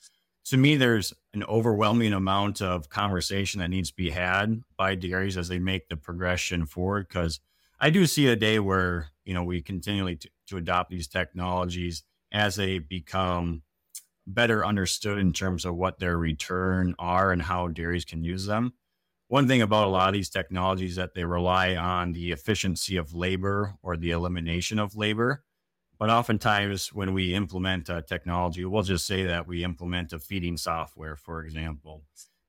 to 0.47 0.57
me, 0.57 0.77
there's 0.77 1.13
an 1.35 1.45
overwhelming 1.45 2.13
amount 2.13 2.63
of 2.63 2.89
conversation 2.89 3.61
that 3.61 3.71
needs 3.71 3.91
to 3.91 3.97
be 3.97 4.11
had 4.11 4.63
by 4.77 4.95
dairies 4.95 5.37
as 5.37 5.49
they 5.49 5.59
make 5.59 5.89
the 5.89 5.97
progression 5.97 6.67
forward. 6.67 7.09
Because 7.09 7.41
I 7.81 7.91
do 7.91 8.07
see 8.07 8.29
a 8.29 8.37
day 8.37 8.59
where 8.59 9.09
you 9.25 9.35
know 9.35 9.45
we 9.45 9.63
continually 9.63 10.17
to, 10.17 10.31
to 10.49 10.57
adopt 10.57 10.91
these 10.91 11.09
technologies 11.09 12.03
as 12.33 12.57
they 12.57 12.79
become 12.79 13.63
better 14.27 14.67
understood 14.67 15.19
in 15.19 15.33
terms 15.33 15.65
of 15.65 15.77
what 15.77 15.99
their 15.99 16.19
return 16.19 16.95
are 16.99 17.31
and 17.31 17.43
how 17.43 17.69
dairies 17.69 18.05
can 18.05 18.25
use 18.25 18.47
them. 18.47 18.73
One 19.29 19.49
thing 19.49 19.63
about 19.63 19.87
a 19.87 19.91
lot 19.91 20.09
of 20.09 20.15
these 20.15 20.31
technologies 20.31 20.97
that 20.97 21.15
they 21.15 21.25
rely 21.25 21.75
on 21.77 22.13
the 22.13 22.33
efficiency 22.33 22.97
of 22.97 23.15
labor 23.15 23.75
or 23.83 23.97
the 23.97 24.11
elimination 24.11 24.79
of 24.79 24.97
labor 24.97 25.45
but 25.99 26.11
oftentimes, 26.11 26.93
when 26.93 27.15
we 27.15 27.35
implement 27.35 27.89
a 27.89 28.03
technology, 28.03 28.65
we'll 28.65 28.83
just 28.83 29.07
say 29.07 29.25
that 29.25 29.47
we 29.47 29.65
implement 29.65 30.13
a 30.13 30.19
feeding 30.19 30.57
software, 30.57 31.17
for 31.17 31.45
example. 31.45 32.03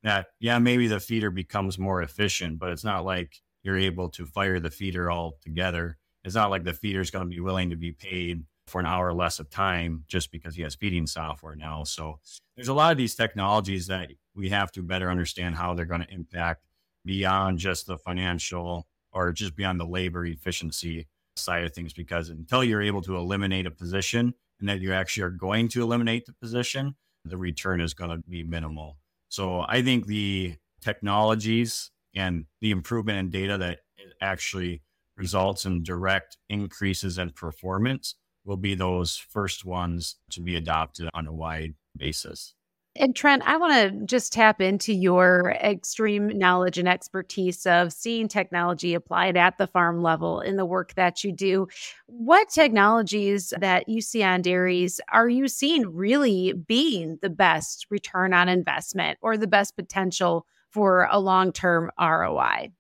That, 0.04 0.28
yeah, 0.40 0.60
maybe 0.60 0.88
the 0.88 1.00
feeder 1.00 1.32
becomes 1.32 1.80
more 1.80 2.02
efficient, 2.02 2.60
but 2.60 2.72
it's 2.72 2.84
not 2.84 3.06
like 3.06 3.42
you're 3.64 3.78
able 3.78 4.10
to 4.10 4.26
fire 4.26 4.60
the 4.60 4.70
feeder 4.70 5.10
all 5.10 5.38
together. 5.42 5.98
It's 6.24 6.36
not 6.36 6.50
like 6.50 6.64
the 6.64 6.74
feeder 6.74 7.02
is 7.02 7.12
going 7.12 7.26
to 7.26 7.30
be 7.30 7.40
willing 7.40 7.70
to 7.70 7.76
be 7.76 7.92
paid 7.92 8.44
for 8.68 8.80
an 8.80 8.86
hour 8.86 9.14
less 9.14 9.40
of 9.40 9.50
time 9.50 10.04
just 10.08 10.32
because 10.32 10.56
he 10.56 10.62
has 10.62 10.76
feeding 10.76 11.08
software 11.08 11.56
now. 11.56 11.84
So 11.84 12.20
there's 12.56 12.68
a 12.68 12.74
lot 12.74 12.92
of 12.92 12.98
these 12.98 13.16
technologies 13.16 13.88
that 13.88 14.10
we 14.36 14.50
have 14.50 14.72
to 14.74 14.84
better 14.84 15.10
understand 15.10 15.56
how 15.56 15.74
they're 15.74 15.86
going 15.86 16.02
to 16.02 16.14
impact 16.14 16.64
beyond 17.06 17.60
just 17.60 17.88
the 17.88 17.98
financial 17.98 18.88
or 19.14 19.32
just 19.32 19.56
beyond 19.56 19.80
the 19.80 19.86
labor 19.86 20.26
efficiency 20.26 21.08
side 21.38 21.64
of 21.64 21.74
things 21.74 21.94
because 21.94 22.30
until 22.30 22.64
you're 22.64 22.82
able 22.82 23.02
to 23.04 23.16
eliminate 23.16 23.66
a 23.66 23.72
position 23.72 24.34
and 24.60 24.70
that 24.70 24.82
you 24.82 24.94
actually 24.94 25.24
are 25.24 25.30
going 25.30 25.68
to 25.70 25.82
eliminate 25.82 26.26
the 26.26 26.34
position, 26.34 26.96
the 27.26 27.38
return 27.38 27.82
is 27.82 27.94
going 27.94 28.10
to 28.10 28.18
be 28.30 28.44
minimal. 28.44 28.98
So 29.30 29.66
I 29.68 29.82
think 29.82 30.06
the 30.06 30.56
technologies 30.82 31.92
and 32.16 32.46
the 32.62 32.72
improvement 32.72 33.20
in 33.20 33.30
data 33.30 33.58
that 33.58 33.80
actually 34.22 34.82
results 35.18 35.66
in 35.66 35.84
direct 35.84 36.38
increases 36.50 37.18
in 37.18 37.32
performance 37.32 38.16
will 38.46 38.58
be 38.58 38.76
those 38.76 39.18
first 39.18 39.66
ones 39.66 40.16
to 40.32 40.42
be 40.42 40.56
adopted 40.56 41.10
on 41.14 41.28
a 41.28 41.34
wide 41.34 41.74
basis. 41.96 42.56
And 43.00 43.16
Trent, 43.16 43.44
I 43.46 43.58
want 43.58 43.74
to 43.74 44.06
just 44.06 44.34
tap 44.34 44.60
into 44.60 44.92
your 44.92 45.56
extreme 45.62 46.30
knowledge 46.30 46.80
and 46.80 46.88
expertise 46.88 47.66
of 47.68 47.94
seeing 47.94 48.28
technology 48.28 48.96
applied 48.96 49.38
at 49.38 49.58
the 49.58 49.68
farm 49.68 50.02
level 50.02 50.42
in 50.42 50.56
the 50.56 50.66
work 50.66 50.96
that 50.96 51.24
you 51.24 51.32
do. 51.32 51.68
What 52.08 52.50
technologies 52.50 53.54
that 53.60 53.88
you 53.88 54.02
see 54.02 54.24
on 54.24 54.42
dairies 54.42 55.00
are 55.12 55.30
you 55.30 55.48
seeing 55.48 55.94
really 55.96 56.54
being 56.54 57.20
the 57.22 57.30
best 57.30 57.86
return 57.92 58.34
on 58.34 58.50
investment 58.50 59.20
or 59.22 59.38
the 59.38 59.48
best 59.48 59.76
potential 59.76 60.48
for 60.72 61.08
a 61.12 61.20
long 61.20 61.52
term 61.52 61.92
ROI? 62.00 62.72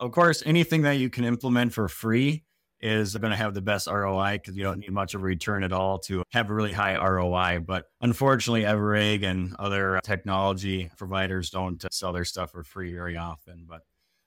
Of 0.00 0.10
course, 0.10 0.42
anything 0.44 0.82
that 0.82 0.98
you 0.98 1.08
can 1.10 1.24
implement 1.24 1.72
for 1.72 1.88
free 1.88 2.42
is 2.84 3.16
going 3.16 3.30
to 3.30 3.36
have 3.36 3.54
the 3.54 3.62
best 3.62 3.88
ROI 3.88 4.34
because 4.34 4.56
you 4.56 4.62
don't 4.62 4.78
need 4.78 4.92
much 4.92 5.14
of 5.14 5.22
a 5.22 5.24
return 5.24 5.64
at 5.64 5.72
all 5.72 5.98
to 6.00 6.22
have 6.32 6.50
a 6.50 6.54
really 6.54 6.70
high 6.70 6.96
ROI. 6.96 7.60
But 7.66 7.86
unfortunately, 8.02 8.64
EverAg 8.64 9.24
and 9.24 9.56
other 9.58 10.00
technology 10.04 10.90
providers 10.98 11.48
don't 11.48 11.82
uh, 11.82 11.88
sell 11.90 12.12
their 12.12 12.26
stuff 12.26 12.52
for 12.52 12.62
free 12.62 12.92
very 12.92 13.16
often. 13.16 13.64
But 13.66 13.80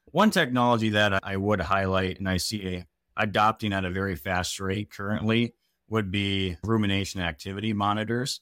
one 0.06 0.32
technology 0.32 0.90
that 0.90 1.24
I 1.24 1.38
would 1.38 1.62
highlight 1.62 2.18
and 2.18 2.28
I 2.28 2.38
see 2.38 2.84
adopting 3.16 3.74
at 3.74 3.86
a 3.86 3.92
very 3.92 4.16
fast 4.16 4.60
rate 4.60 4.90
currently 4.90 5.54
would 5.88 6.10
be 6.10 6.58
rumination 6.64 7.22
activity 7.22 7.74
monitors. 7.74 8.42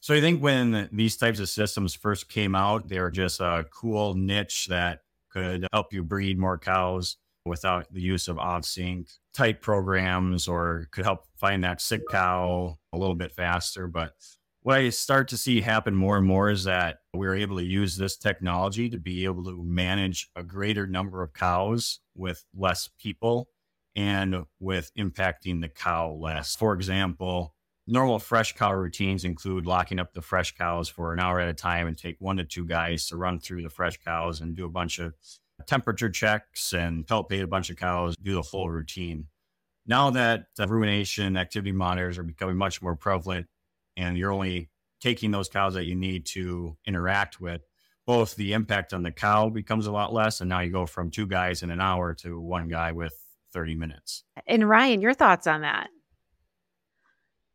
So 0.00 0.14
I 0.14 0.20
think 0.20 0.42
when 0.42 0.88
these 0.92 1.16
types 1.16 1.38
of 1.38 1.48
systems 1.48 1.94
first 1.94 2.28
came 2.28 2.56
out, 2.56 2.88
they 2.88 2.98
were 2.98 3.12
just 3.12 3.40
a 3.40 3.64
cool 3.70 4.14
niche 4.14 4.66
that 4.66 5.00
could 5.30 5.66
help 5.72 5.92
you 5.92 6.02
breed 6.02 6.38
more 6.38 6.58
cows 6.58 7.16
without 7.44 7.92
the 7.92 8.00
use 8.00 8.28
of 8.28 8.36
Ovsynch 8.36 9.18
type 9.32 9.60
programs 9.60 10.48
or 10.48 10.88
could 10.90 11.04
help 11.04 11.24
find 11.36 11.62
that 11.64 11.80
sick 11.80 12.02
cow 12.10 12.78
a 12.92 12.98
little 12.98 13.14
bit 13.14 13.32
faster. 13.32 13.86
But 13.86 14.12
what 14.62 14.78
I 14.78 14.88
start 14.88 15.28
to 15.28 15.36
see 15.36 15.60
happen 15.60 15.94
more 15.94 16.16
and 16.16 16.26
more 16.26 16.48
is 16.48 16.64
that 16.64 17.00
we're 17.12 17.36
able 17.36 17.58
to 17.58 17.64
use 17.64 17.96
this 17.96 18.16
technology 18.16 18.88
to 18.88 18.98
be 18.98 19.24
able 19.24 19.44
to 19.44 19.62
manage 19.62 20.30
a 20.36 20.42
greater 20.42 20.86
number 20.86 21.22
of 21.22 21.34
cows 21.34 22.00
with 22.14 22.42
less 22.56 22.88
people 22.98 23.48
and 23.94 24.44
with 24.60 24.90
impacting 24.98 25.60
the 25.60 25.68
cow 25.68 26.12
less. 26.12 26.56
For 26.56 26.72
example, 26.72 27.54
normal 27.86 28.18
fresh 28.18 28.54
cow 28.54 28.72
routines 28.72 29.24
include 29.24 29.66
locking 29.66 29.98
up 29.98 30.14
the 30.14 30.22
fresh 30.22 30.56
cows 30.56 30.88
for 30.88 31.12
an 31.12 31.20
hour 31.20 31.40
at 31.40 31.48
a 31.48 31.54
time 31.54 31.86
and 31.86 31.96
take 31.96 32.16
one 32.18 32.38
to 32.38 32.44
two 32.44 32.64
guys 32.64 33.06
to 33.08 33.16
run 33.16 33.38
through 33.38 33.62
the 33.62 33.68
fresh 33.68 33.98
cows 33.98 34.40
and 34.40 34.56
do 34.56 34.64
a 34.64 34.70
bunch 34.70 34.98
of 34.98 35.12
temperature 35.66 36.10
checks 36.10 36.72
and 36.72 37.06
palpate 37.06 37.42
a 37.42 37.46
bunch 37.46 37.70
of 37.70 37.76
cows, 37.76 38.16
do 38.16 38.34
the 38.34 38.42
full 38.42 38.70
routine. 38.70 39.26
Now 39.86 40.10
that 40.10 40.46
uh, 40.58 40.66
rumination 40.66 41.36
activity 41.36 41.72
monitors 41.72 42.18
are 42.18 42.22
becoming 42.22 42.56
much 42.56 42.80
more 42.80 42.96
prevalent 42.96 43.46
and 43.96 44.16
you're 44.16 44.32
only 44.32 44.70
taking 45.00 45.30
those 45.30 45.48
cows 45.48 45.74
that 45.74 45.84
you 45.84 45.94
need 45.94 46.24
to 46.24 46.76
interact 46.86 47.40
with, 47.40 47.60
both 48.06 48.34
the 48.36 48.52
impact 48.54 48.94
on 48.94 49.02
the 49.02 49.10
cow 49.10 49.48
becomes 49.48 49.86
a 49.86 49.92
lot 49.92 50.12
less. 50.12 50.40
And 50.40 50.48
now 50.48 50.60
you 50.60 50.70
go 50.70 50.86
from 50.86 51.10
two 51.10 51.26
guys 51.26 51.62
in 51.62 51.70
an 51.70 51.80
hour 51.80 52.14
to 52.14 52.40
one 52.40 52.68
guy 52.68 52.92
with 52.92 53.14
30 53.52 53.74
minutes. 53.74 54.24
And 54.46 54.68
Ryne, 54.68 55.00
your 55.00 55.14
thoughts 55.14 55.46
on 55.46 55.60
that? 55.60 55.88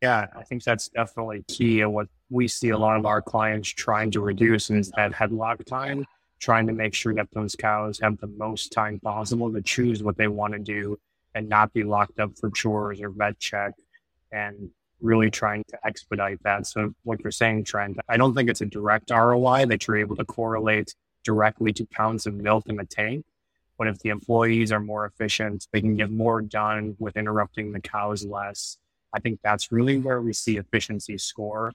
Yeah, 0.01 0.27
I 0.35 0.43
think 0.43 0.63
that's 0.63 0.87
definitely 0.89 1.43
key. 1.47 1.81
And 1.81 1.93
what 1.93 2.07
we 2.29 2.47
see 2.47 2.69
a 2.69 2.77
lot 2.77 2.97
of 2.97 3.05
our 3.05 3.21
clients 3.21 3.69
trying 3.69 4.11
to 4.11 4.21
reduce 4.21 4.69
is 4.69 4.91
that 4.95 5.11
headlock 5.11 5.65
time 5.65 6.05
trying 6.39 6.67
to 6.67 6.73
make 6.73 6.93
sure 6.93 7.13
that 7.13 7.27
those 7.31 7.55
cows 7.55 7.99
have 7.99 8.17
the 8.19 8.27
most 8.27 8.71
time 8.71 8.99
possible 8.99 9.51
to 9.51 9.61
choose 9.61 10.03
what 10.03 10.17
they 10.17 10.27
want 10.27 10.53
to 10.53 10.59
do 10.59 10.97
and 11.35 11.47
not 11.47 11.73
be 11.73 11.83
locked 11.83 12.19
up 12.19 12.37
for 12.37 12.49
chores 12.49 13.01
or 13.01 13.09
vet 13.09 13.37
check 13.39 13.73
and 14.31 14.69
really 15.01 15.29
trying 15.29 15.63
to 15.69 15.77
expedite 15.85 16.41
that. 16.43 16.65
So 16.67 16.93
what 17.03 17.19
you're 17.21 17.31
saying, 17.31 17.65
Trent, 17.65 17.97
I 18.09 18.17
don't 18.17 18.35
think 18.35 18.49
it's 18.49 18.61
a 18.61 18.65
direct 18.65 19.11
ROI 19.11 19.65
that 19.67 19.87
you're 19.87 19.97
able 19.97 20.15
to 20.15 20.25
correlate 20.25 20.95
directly 21.23 21.73
to 21.73 21.85
pounds 21.85 22.25
of 22.25 22.33
milk 22.33 22.67
in 22.67 22.75
the 22.75 22.85
tank. 22.85 23.25
But 23.77 23.87
if 23.87 23.99
the 23.99 24.09
employees 24.09 24.71
are 24.71 24.79
more 24.79 25.05
efficient, 25.05 25.67
they 25.71 25.79
can 25.79 25.95
get 25.95 26.11
more 26.11 26.41
done 26.41 26.95
with 26.99 27.15
interrupting 27.15 27.71
the 27.71 27.79
cows 27.79 28.25
less 28.25 28.77
I 29.13 29.19
think 29.19 29.39
that's 29.43 29.71
really 29.71 29.97
where 29.97 30.21
we 30.21 30.33
see 30.33 30.57
efficiency 30.57 31.17
score. 31.17 31.73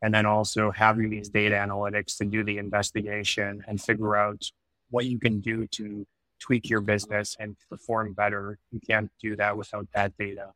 And 0.00 0.14
then 0.14 0.26
also 0.26 0.70
having 0.70 1.10
these 1.10 1.28
data 1.28 1.56
analytics 1.56 2.16
to 2.18 2.24
do 2.24 2.44
the 2.44 2.58
investigation 2.58 3.64
and 3.66 3.80
figure 3.80 4.16
out 4.16 4.42
what 4.90 5.06
you 5.06 5.18
can 5.18 5.40
do 5.40 5.66
to 5.72 6.06
tweak 6.40 6.70
your 6.70 6.80
business 6.80 7.36
and 7.38 7.56
perform 7.68 8.12
better. 8.12 8.58
You 8.70 8.80
can't 8.86 9.10
do 9.20 9.36
that 9.36 9.56
without 9.56 9.88
that 9.94 10.16
data. 10.16 10.52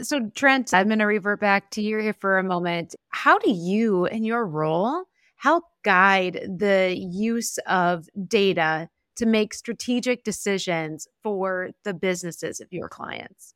So, 0.00 0.30
Trent, 0.34 0.74
I'm 0.74 0.88
going 0.88 0.98
to 0.98 1.06
revert 1.06 1.40
back 1.40 1.70
to 1.72 1.82
you 1.82 1.98
here 1.98 2.12
for 2.12 2.38
a 2.38 2.42
moment. 2.42 2.94
How 3.08 3.38
do 3.38 3.50
you, 3.50 4.04
in 4.04 4.24
your 4.24 4.44
role, 4.44 5.04
help 5.36 5.64
guide 5.84 6.40
the 6.58 6.94
use 6.94 7.56
of 7.66 8.06
data 8.28 8.90
to 9.16 9.24
make 9.24 9.54
strategic 9.54 10.22
decisions 10.22 11.08
for 11.22 11.70
the 11.84 11.94
businesses 11.94 12.60
of 12.60 12.68
your 12.70 12.90
clients? 12.90 13.54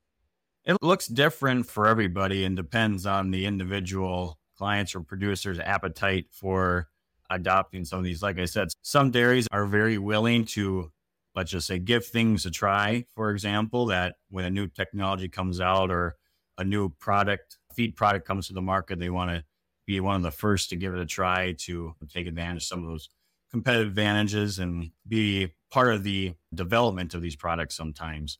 It 0.64 0.78
looks 0.80 1.06
different 1.06 1.66
for 1.66 1.86
everybody 1.86 2.44
and 2.44 2.56
depends 2.56 3.04
on 3.04 3.30
the 3.30 3.44
individual 3.44 4.38
clients 4.60 4.94
or 4.94 5.00
producers' 5.00 5.58
appetite 5.58 6.26
for 6.30 6.86
adopting 7.30 7.82
some 7.86 7.98
of 7.98 8.04
these. 8.04 8.22
Like 8.22 8.38
I 8.38 8.44
said, 8.44 8.68
some 8.82 9.10
dairies 9.10 9.48
are 9.50 9.64
very 9.64 9.96
willing 9.96 10.44
to, 10.56 10.92
let's 11.34 11.50
just 11.50 11.66
say, 11.66 11.78
give 11.78 12.04
things 12.04 12.44
a 12.44 12.50
try. 12.50 13.06
For 13.14 13.30
example, 13.30 13.86
that 13.86 14.16
when 14.28 14.44
a 14.44 14.50
new 14.50 14.66
technology 14.66 15.30
comes 15.30 15.62
out 15.62 15.90
or 15.90 16.16
a 16.58 16.64
new 16.64 16.90
product, 16.90 17.56
feed 17.74 17.96
product 17.96 18.26
comes 18.26 18.48
to 18.48 18.52
the 18.52 18.60
market, 18.60 18.98
they 18.98 19.08
want 19.08 19.30
to 19.30 19.42
be 19.86 19.98
one 19.98 20.16
of 20.16 20.22
the 20.22 20.30
first 20.30 20.68
to 20.68 20.76
give 20.76 20.92
it 20.92 21.00
a 21.00 21.06
try 21.06 21.54
to 21.60 21.94
take 22.12 22.26
advantage 22.26 22.64
of 22.64 22.66
some 22.66 22.80
of 22.80 22.90
those 22.90 23.08
competitive 23.50 23.88
advantages 23.88 24.58
and 24.58 24.90
be 25.08 25.54
part 25.70 25.94
of 25.94 26.02
the 26.02 26.34
development 26.54 27.14
of 27.14 27.22
these 27.22 27.34
products 27.34 27.76
sometimes. 27.76 28.38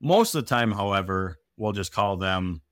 Most 0.00 0.34
of 0.34 0.44
the 0.44 0.48
time, 0.48 0.72
however, 0.72 1.38
we'll 1.56 1.70
just 1.70 1.92
call 1.92 2.16
them 2.16 2.62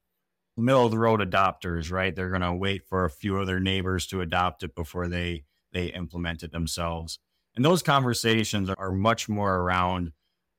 middle 0.61 0.85
of 0.85 0.90
the 0.90 0.99
road 0.99 1.20
adopters, 1.20 1.90
right? 1.90 2.14
They're 2.14 2.31
going 2.31 2.40
to 2.42 2.55
wait 2.55 2.87
for 2.88 3.05
a 3.05 3.11
few 3.11 3.37
of 3.37 3.46
their 3.46 3.61
neighbors 3.61 4.07
to 4.09 4.20
adopt 4.20 4.62
it 4.62 4.75
before 4.75 5.09
they 5.09 5.44
they 5.73 5.87
implement 5.87 6.42
it 6.42 6.51
themselves. 6.51 7.18
And 7.55 7.64
those 7.64 7.83
conversations 7.83 8.70
are 8.70 8.92
much 8.92 9.29
more 9.29 9.57
around 9.57 10.12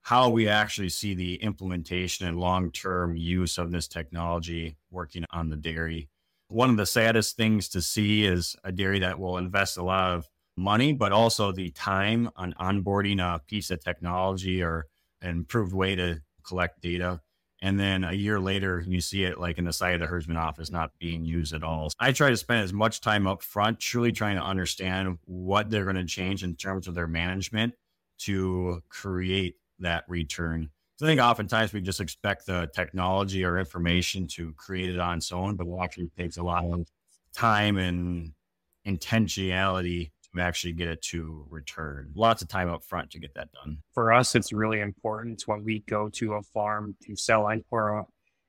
how 0.03 0.29
we 0.29 0.47
actually 0.47 0.89
see 0.89 1.13
the 1.13 1.35
implementation 1.35 2.27
and 2.27 2.39
long-term 2.39 3.17
use 3.17 3.57
of 3.57 3.71
this 3.71 3.87
technology 3.87 4.77
working 4.89 5.25
on 5.31 5.49
the 5.49 5.57
dairy. 5.57 6.09
One 6.47 6.69
of 6.69 6.77
the 6.77 6.85
saddest 6.85 7.37
things 7.37 7.69
to 7.69 7.81
see 7.81 8.25
is 8.25 8.55
a 8.63 8.71
dairy 8.71 8.99
that 8.99 9.19
will 9.19 9.37
invest 9.37 9.77
a 9.77 9.83
lot 9.83 10.11
of 10.11 10.29
money, 10.57 10.93
but 10.93 11.11
also 11.11 11.51
the 11.51 11.69
time 11.71 12.29
on 12.35 12.53
onboarding 12.53 13.19
a 13.19 13.39
piece 13.39 13.69
of 13.69 13.83
technology 13.83 14.63
or 14.63 14.87
an 15.21 15.29
improved 15.29 15.73
way 15.73 15.95
to 15.95 16.21
collect 16.43 16.81
data 16.81 17.21
and 17.61 17.79
then 17.79 18.03
a 18.03 18.13
year 18.13 18.39
later, 18.39 18.83
you 18.87 19.01
see 19.01 19.23
it 19.23 19.39
like 19.39 19.59
in 19.59 19.65
the 19.65 19.73
side 19.73 19.93
of 19.93 19.99
the 19.99 20.07
herdsman 20.07 20.37
office 20.37 20.71
not 20.71 20.91
being 20.99 21.23
used 21.23 21.53
at 21.53 21.63
all. 21.63 21.91
I 21.99 22.11
try 22.11 22.29
to 22.29 22.37
spend 22.37 22.63
as 22.63 22.73
much 22.73 23.01
time 23.01 23.27
up 23.27 23.43
front, 23.43 23.79
truly 23.79 24.11
trying 24.11 24.37
to 24.37 24.43
understand 24.43 25.19
what 25.25 25.69
they're 25.69 25.83
going 25.83 25.95
to 25.95 26.05
change 26.05 26.43
in 26.43 26.55
terms 26.55 26.87
of 26.87 26.95
their 26.95 27.07
management 27.07 27.73
to 28.19 28.81
create 28.89 29.55
that 29.79 30.05
return. 30.07 30.69
So 30.97 31.05
I 31.05 31.09
think 31.09 31.21
oftentimes 31.21 31.73
we 31.73 31.81
just 31.81 31.99
expect 31.99 32.45
the 32.45 32.69
technology 32.73 33.43
or 33.43 33.59
information 33.59 34.27
to 34.29 34.53
create 34.53 34.89
it 34.89 34.99
on 34.99 35.17
its 35.17 35.31
own, 35.31 35.55
but 35.55 35.67
it 35.67 35.79
actually 35.81 36.11
takes 36.17 36.37
a 36.37 36.43
lot 36.43 36.65
of 36.65 36.87
time 37.33 37.77
and 37.77 38.33
intentionality 38.87 40.11
to 40.35 40.41
actually 40.41 40.73
get 40.73 40.87
it 40.87 41.01
to 41.01 41.45
return. 41.49 42.11
Lots 42.15 42.41
of 42.41 42.47
time 42.47 42.69
up 42.69 42.83
front 42.83 43.11
to 43.11 43.19
get 43.19 43.33
that 43.35 43.51
done. 43.51 43.79
For 43.93 44.13
us, 44.13 44.35
it's 44.35 44.53
really 44.53 44.79
important 44.79 45.43
when 45.45 45.63
we 45.63 45.79
go 45.87 46.09
to 46.09 46.33
a 46.33 46.41
farm 46.41 46.95
to 47.03 47.15
sell 47.15 47.49
or 47.69 48.05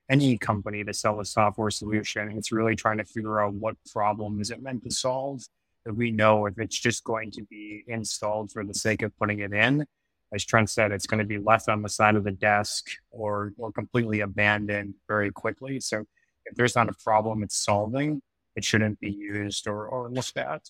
any 0.09 0.39
company 0.39 0.85
to 0.85 0.93
sell 0.93 1.21
a 1.21 1.25
software 1.25 1.71
solution. 1.71 2.37
It's 2.37 2.53
really 2.53 2.77
trying 2.77 2.99
to 2.99 3.05
figure 3.05 3.41
out 3.41 3.55
what 3.55 3.77
problem 3.93 4.41
is 4.41 4.51
it 4.51 4.63
meant 4.63 4.85
to 4.85 4.91
solve. 4.91 5.43
That 5.85 5.97
we 5.97 6.13
know 6.13 6.47
if 6.47 6.61
it's 6.61 6.79
just 6.79 7.03
going 7.03 7.33
to 7.33 7.43
be 7.43 7.83
installed 7.89 8.53
for 8.53 8.65
the 8.65 8.75
sake 8.75 9.03
of 9.03 9.17
putting 9.17 9.41
it 9.41 9.53
in, 9.53 9.85
as 10.33 10.45
Trent 10.45 10.71
said, 10.71 10.93
it's 10.93 11.07
going 11.07 11.19
to 11.19 11.27
be 11.27 11.39
left 11.39 11.69
on 11.69 11.83
the 11.83 11.89
side 11.89 12.15
of 12.15 12.25
the 12.25 12.31
desk 12.31 12.87
or 13.11 13.53
or 13.59 13.73
completely 13.73 14.21
abandoned 14.21 14.95
very 15.09 15.31
quickly. 15.31 15.81
So 15.81 16.05
if 16.47 16.55
there's 16.55 16.77
not 16.77 16.89
a 16.89 16.95
problem 17.05 17.43
it's 17.43 17.57
solving, 17.57 18.23
it 18.57 18.65
shouldn't 18.65 19.01
be 19.01 19.11
used 19.11 19.67
or, 19.67 19.87
or 19.87 20.11
looked 20.11 20.37
at. 20.37 20.63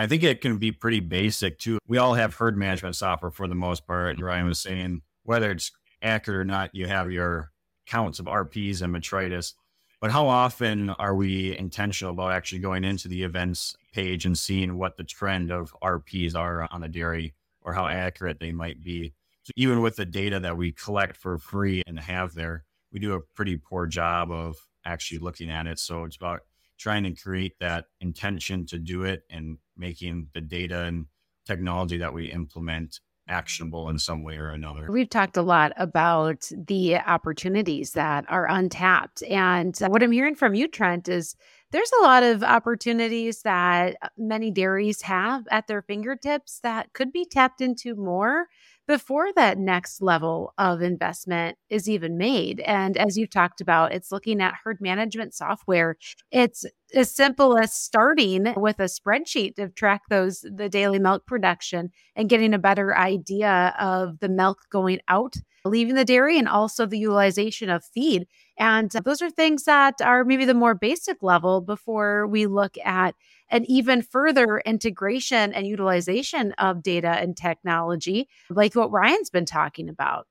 I 0.00 0.06
think 0.06 0.22
it 0.22 0.40
can 0.40 0.56
be 0.56 0.72
pretty 0.72 1.00
basic 1.00 1.58
too. 1.58 1.78
We 1.86 1.98
all 1.98 2.14
have 2.14 2.34
herd 2.34 2.56
management 2.56 2.96
software 2.96 3.30
for 3.30 3.46
the 3.46 3.54
most 3.54 3.86
part. 3.86 4.16
Mm-hmm. 4.16 4.24
Ryne 4.24 4.46
was 4.46 4.58
saying 4.58 5.02
whether 5.24 5.50
it's 5.50 5.72
accurate 6.00 6.40
or 6.40 6.44
not, 6.44 6.74
you 6.74 6.86
have 6.86 7.12
your 7.12 7.52
counts 7.86 8.18
of 8.18 8.24
RPs 8.24 8.80
and 8.80 8.94
metritis. 8.94 9.52
But 10.00 10.10
how 10.10 10.26
often 10.26 10.88
are 10.88 11.14
we 11.14 11.54
intentional 11.58 12.14
about 12.14 12.32
actually 12.32 12.60
going 12.60 12.82
into 12.82 13.08
the 13.08 13.22
events 13.22 13.76
page 13.92 14.24
and 14.24 14.38
seeing 14.38 14.78
what 14.78 14.96
the 14.96 15.04
trend 15.04 15.50
of 15.50 15.76
RPs 15.82 16.34
are 16.34 16.66
on 16.70 16.80
the 16.80 16.88
dairy 16.88 17.34
or 17.60 17.74
how 17.74 17.86
accurate 17.86 18.40
they 18.40 18.52
might 18.52 18.82
be? 18.82 19.12
So 19.42 19.52
even 19.56 19.82
with 19.82 19.96
the 19.96 20.06
data 20.06 20.40
that 20.40 20.56
we 20.56 20.72
collect 20.72 21.18
for 21.18 21.36
free 21.36 21.82
and 21.86 22.00
have 22.00 22.32
there, 22.32 22.64
we 22.90 23.00
do 23.00 23.12
a 23.12 23.20
pretty 23.20 23.58
poor 23.58 23.86
job 23.86 24.30
of 24.30 24.56
actually 24.86 25.18
looking 25.18 25.50
at 25.50 25.66
it. 25.66 25.78
So 25.78 26.04
it's 26.04 26.16
about 26.16 26.40
trying 26.78 27.04
to 27.04 27.12
create 27.12 27.58
that 27.60 27.84
intention 28.00 28.64
to 28.64 28.78
do 28.78 29.02
it 29.04 29.24
and 29.28 29.58
making 29.80 30.28
the 30.34 30.40
data 30.40 30.80
and 30.82 31.06
technology 31.46 31.96
that 31.96 32.14
we 32.14 32.30
implement 32.30 33.00
actionable 33.28 33.88
in 33.88 33.98
some 33.98 34.22
way 34.22 34.36
or 34.36 34.50
another. 34.50 34.90
We've 34.90 35.08
talked 35.08 35.36
a 35.36 35.42
lot 35.42 35.72
about 35.76 36.50
the 36.66 36.98
opportunities 36.98 37.92
that 37.92 38.24
are 38.28 38.48
untapped. 38.48 39.22
And 39.22 39.76
what 39.78 40.02
I'm 40.02 40.12
hearing 40.12 40.34
from 40.34 40.54
you, 40.54 40.68
Trent, 40.68 41.08
is 41.08 41.36
there's 41.70 41.92
a 42.00 42.02
lot 42.02 42.24
of 42.24 42.42
opportunities 42.42 43.42
that 43.42 43.96
many 44.18 44.50
dairies 44.50 45.02
have 45.02 45.46
at 45.50 45.68
their 45.68 45.82
fingertips 45.82 46.58
that 46.62 46.92
could 46.92 47.12
be 47.12 47.24
tapped 47.24 47.60
into 47.60 47.94
more 47.94 48.46
before 48.90 49.32
that 49.36 49.56
next 49.56 50.02
level 50.02 50.52
of 50.58 50.82
investment 50.82 51.56
is 51.68 51.88
even 51.88 52.18
made. 52.18 52.58
And 52.58 52.96
as 52.96 53.16
you've 53.16 53.30
talked 53.30 53.60
about, 53.60 53.92
it's 53.92 54.10
looking 54.10 54.42
at 54.42 54.56
herd 54.64 54.80
management 54.80 55.32
software. 55.32 55.96
It's 56.32 56.64
as 56.92 57.14
simple 57.14 57.56
as 57.56 57.72
starting 57.72 58.52
with 58.56 58.80
a 58.80 58.86
spreadsheet 58.86 59.54
to 59.54 59.68
track 59.68 60.02
those 60.10 60.40
the 60.40 60.68
daily 60.68 60.98
milk 60.98 61.24
production 61.24 61.90
and 62.16 62.28
getting 62.28 62.52
a 62.52 62.58
better 62.58 62.96
idea 62.98 63.76
of 63.78 64.18
the 64.18 64.28
milk 64.28 64.58
going 64.72 64.98
out 65.06 65.36
leaving 65.66 65.94
the 65.94 66.06
dairy 66.06 66.38
and 66.38 66.48
also 66.48 66.86
the 66.86 66.98
utilization 66.98 67.68
of 67.68 67.84
feed 67.84 68.26
and 68.58 68.90
those 69.04 69.20
are 69.20 69.30
things 69.30 69.64
that 69.64 70.00
are 70.00 70.24
maybe 70.24 70.46
the 70.46 70.54
more 70.54 70.74
basic 70.74 71.22
level 71.22 71.60
before 71.60 72.26
we 72.26 72.46
look 72.46 72.76
at 72.82 73.14
an 73.50 73.64
even 73.68 74.02
further 74.02 74.60
integration 74.64 75.52
and 75.52 75.66
utilization 75.66 76.52
of 76.52 76.82
data 76.82 77.10
and 77.10 77.36
technology, 77.36 78.28
like 78.48 78.74
what 78.74 78.90
Ryne's 78.90 79.30
been 79.30 79.46
talking 79.46 79.88
about. 79.88 80.26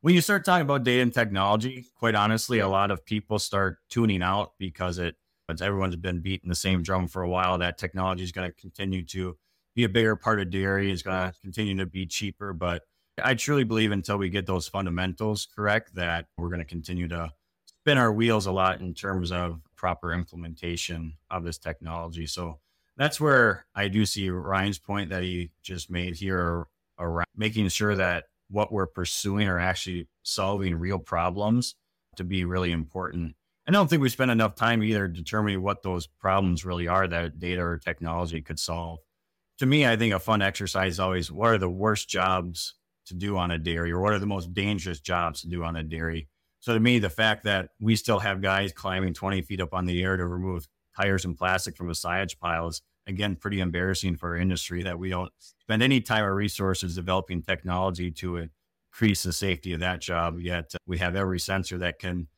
When 0.00 0.14
you 0.14 0.20
start 0.20 0.44
talking 0.44 0.62
about 0.62 0.84
data 0.84 1.02
and 1.02 1.14
technology, 1.14 1.86
quite 1.96 2.14
honestly, 2.14 2.58
a 2.58 2.68
lot 2.68 2.90
of 2.90 3.04
people 3.04 3.38
start 3.38 3.78
tuning 3.88 4.22
out 4.22 4.52
because 4.58 4.98
it 4.98 5.16
everyone's 5.60 5.96
been 5.96 6.20
beating 6.20 6.48
the 6.48 6.54
same 6.54 6.82
drum 6.82 7.06
for 7.06 7.22
a 7.22 7.28
while. 7.28 7.58
That 7.58 7.78
technology 7.78 8.24
is 8.24 8.32
going 8.32 8.50
to 8.50 8.56
continue 8.56 9.04
to 9.06 9.36
be 9.74 9.84
a 9.84 9.88
bigger 9.88 10.16
part 10.16 10.40
of 10.40 10.50
dairy, 10.50 10.90
is 10.90 11.02
going 11.02 11.30
to 11.30 11.38
continue 11.40 11.76
to 11.78 11.86
be 11.86 12.06
cheaper. 12.06 12.52
But 12.52 12.82
I 13.22 13.34
truly 13.34 13.64
believe 13.64 13.92
until 13.92 14.16
we 14.16 14.28
get 14.28 14.46
those 14.46 14.68
fundamentals 14.68 15.46
correct, 15.54 15.94
that 15.94 16.26
we're 16.36 16.48
going 16.48 16.60
to 16.60 16.64
continue 16.64 17.08
to 17.08 17.30
spin 17.66 17.98
our 17.98 18.12
wheels 18.12 18.46
a 18.46 18.52
lot 18.52 18.80
in 18.80 18.94
terms 18.94 19.32
of 19.32 19.60
proper 19.76 20.12
implementation 20.12 21.14
of 21.30 21.44
this 21.44 21.58
technology. 21.58 22.26
So 22.26 22.60
that's 22.96 23.20
where 23.20 23.66
I 23.74 23.88
do 23.88 24.06
see 24.06 24.28
Ryne's 24.30 24.78
point 24.78 25.10
that 25.10 25.22
he 25.22 25.50
just 25.62 25.90
made 25.90 26.14
here 26.16 26.66
around 26.98 27.26
making 27.36 27.68
sure 27.68 27.94
that 27.96 28.24
what 28.48 28.72
we're 28.72 28.86
pursuing 28.86 29.48
are 29.48 29.58
actually 29.58 30.08
solving 30.22 30.76
real 30.76 30.98
problems 30.98 31.74
to 32.16 32.24
be 32.24 32.44
really 32.44 32.70
important. 32.70 33.34
I 33.66 33.72
don't 33.72 33.88
think 33.88 34.02
we 34.02 34.10
spend 34.10 34.30
enough 34.30 34.54
time 34.54 34.82
either 34.82 35.08
determining 35.08 35.62
what 35.62 35.82
those 35.82 36.06
problems 36.06 36.64
really 36.64 36.86
are 36.86 37.08
that 37.08 37.38
data 37.38 37.62
or 37.62 37.78
technology 37.78 38.42
could 38.42 38.58
solve. 38.58 38.98
To 39.58 39.66
me, 39.66 39.86
I 39.86 39.96
think 39.96 40.12
a 40.12 40.18
fun 40.18 40.42
exercise 40.42 40.94
is 40.94 41.00
always 41.00 41.32
what 41.32 41.50
are 41.50 41.58
the 41.58 41.70
worst 41.70 42.08
jobs 42.08 42.74
to 43.06 43.14
do 43.14 43.36
on 43.38 43.50
a 43.50 43.58
dairy 43.58 43.92
or 43.92 44.00
what 44.00 44.12
are 44.12 44.18
the 44.18 44.26
most 44.26 44.52
dangerous 44.52 45.00
jobs 45.00 45.40
to 45.40 45.48
do 45.48 45.64
on 45.64 45.76
a 45.76 45.82
dairy? 45.82 46.28
So 46.64 46.72
to 46.72 46.80
me, 46.80 46.98
the 46.98 47.10
fact 47.10 47.44
that 47.44 47.68
we 47.78 47.94
still 47.94 48.20
have 48.20 48.40
guys 48.40 48.72
climbing 48.72 49.12
20 49.12 49.42
feet 49.42 49.60
up 49.60 49.74
on 49.74 49.84
the 49.84 50.02
air 50.02 50.16
to 50.16 50.26
remove 50.26 50.66
tires 50.98 51.26
and 51.26 51.36
plastic 51.36 51.76
from 51.76 51.90
a 51.90 51.94
silage 51.94 52.38
pile 52.40 52.68
is 52.68 52.80
again 53.06 53.36
pretty 53.36 53.60
embarrassing 53.60 54.16
for 54.16 54.30
our 54.30 54.36
industry 54.38 54.82
that 54.82 54.98
we 54.98 55.10
don't 55.10 55.30
spend 55.38 55.82
any 55.82 56.00
time 56.00 56.24
or 56.24 56.34
resources 56.34 56.94
developing 56.94 57.42
technology 57.42 58.10
to 58.10 58.48
increase 58.94 59.24
the 59.24 59.32
safety 59.34 59.74
of 59.74 59.80
that 59.80 60.00
job. 60.00 60.40
Yet 60.40 60.72
we 60.86 60.96
have 60.96 61.16
every 61.16 61.38
sensor 61.38 61.76
that 61.76 61.98
can 61.98 62.28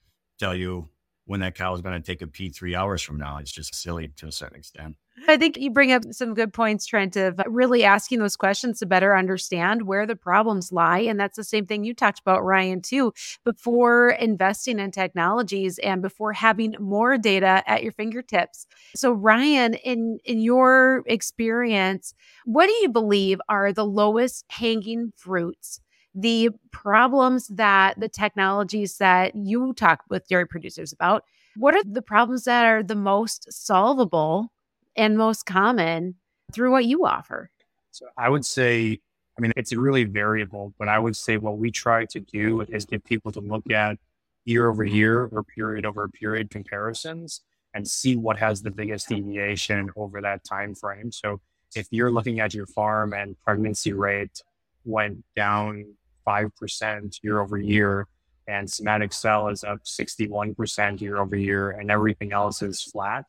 tell 0.40 0.56
you 0.56 0.88
when 1.26 1.40
that 1.40 1.54
cow 1.54 1.74
is 1.74 1.82
going 1.82 2.00
to 2.00 2.06
take 2.06 2.22
a 2.22 2.26
pee 2.26 2.48
three 2.48 2.74
hours 2.74 3.02
from 3.02 3.18
now. 3.18 3.38
It's 3.38 3.52
just 3.52 3.74
silly 3.74 4.08
to 4.16 4.28
a 4.28 4.32
certain 4.32 4.56
extent. 4.56 4.96
I 5.28 5.36
think 5.36 5.56
you 5.56 5.70
bring 5.70 5.92
up 5.92 6.02
some 6.10 6.34
good 6.34 6.52
points, 6.52 6.86
Trent, 6.86 7.16
of 7.16 7.40
uh, 7.40 7.44
really 7.48 7.84
asking 7.84 8.18
those 8.18 8.36
questions 8.36 8.78
to 8.78 8.86
better 8.86 9.16
understand 9.16 9.82
where 9.86 10.06
the 10.06 10.14
problems 10.14 10.72
lie. 10.72 10.98
And 10.98 11.18
that's 11.18 11.36
the 11.36 11.44
same 11.44 11.66
thing 11.66 11.84
you 11.84 11.94
talked 11.94 12.20
about, 12.20 12.44
Ryne, 12.44 12.82
too, 12.82 13.12
before 13.44 14.10
investing 14.10 14.78
in 14.78 14.90
technologies 14.90 15.78
and 15.78 16.02
before 16.02 16.34
having 16.34 16.76
more 16.78 17.16
data 17.16 17.62
at 17.66 17.82
your 17.82 17.92
fingertips. 17.92 18.66
So, 18.94 19.10
Ryne, 19.12 19.74
in, 19.74 20.18
in 20.24 20.40
your 20.40 21.02
experience, 21.06 22.14
what 22.44 22.66
do 22.66 22.74
you 22.74 22.88
believe 22.90 23.40
are 23.48 23.72
the 23.72 23.86
lowest 23.86 24.44
hanging 24.50 25.12
fruits 25.16 25.80
the 26.16 26.50
problems 26.72 27.46
that 27.48 28.00
the 28.00 28.08
technologies 28.08 28.96
that 28.96 29.36
you 29.36 29.74
talk 29.74 30.02
with 30.08 30.26
dairy 30.26 30.46
producers 30.46 30.92
about, 30.92 31.24
what 31.56 31.74
are 31.74 31.84
the 31.84 32.02
problems 32.02 32.44
that 32.44 32.64
are 32.64 32.82
the 32.82 32.94
most 32.96 33.52
solvable 33.52 34.48
and 34.96 35.18
most 35.18 35.44
common 35.44 36.14
through 36.52 36.72
what 36.72 36.86
you 36.86 37.04
offer? 37.04 37.50
So 37.90 38.06
I 38.16 38.30
would 38.30 38.46
say, 38.46 38.98
I 39.38 39.40
mean, 39.42 39.52
it's 39.56 39.74
really 39.74 40.04
variable, 40.04 40.72
but 40.78 40.88
I 40.88 40.98
would 40.98 41.16
say 41.16 41.36
what 41.36 41.58
we 41.58 41.70
try 41.70 42.06
to 42.06 42.20
do 42.20 42.62
is 42.62 42.86
get 42.86 43.04
people 43.04 43.30
to 43.32 43.40
look 43.40 43.70
at 43.70 43.98
year 44.46 44.70
over 44.70 44.84
year 44.84 45.28
or 45.30 45.42
period 45.42 45.84
over 45.84 46.08
period 46.08 46.50
comparisons 46.50 47.42
and 47.74 47.86
see 47.86 48.16
what 48.16 48.38
has 48.38 48.62
the 48.62 48.70
biggest 48.70 49.08
deviation 49.08 49.90
over 49.96 50.22
that 50.22 50.44
time 50.44 50.74
frame. 50.74 51.12
So 51.12 51.40
if 51.74 51.88
you're 51.90 52.10
looking 52.10 52.40
at 52.40 52.54
your 52.54 52.66
farm 52.66 53.12
and 53.12 53.38
pregnancy 53.40 53.92
rate 53.92 54.42
went 54.84 55.22
down 55.34 55.84
5% 56.26 57.22
year 57.22 57.40
over 57.40 57.58
year, 57.58 58.06
and 58.48 58.70
somatic 58.70 59.12
cell 59.12 59.48
is 59.48 59.64
up 59.64 59.84
61% 59.84 61.00
year 61.00 61.18
over 61.18 61.36
year, 61.36 61.70
and 61.70 61.90
everything 61.90 62.32
else 62.32 62.62
is 62.62 62.82
flat. 62.82 63.26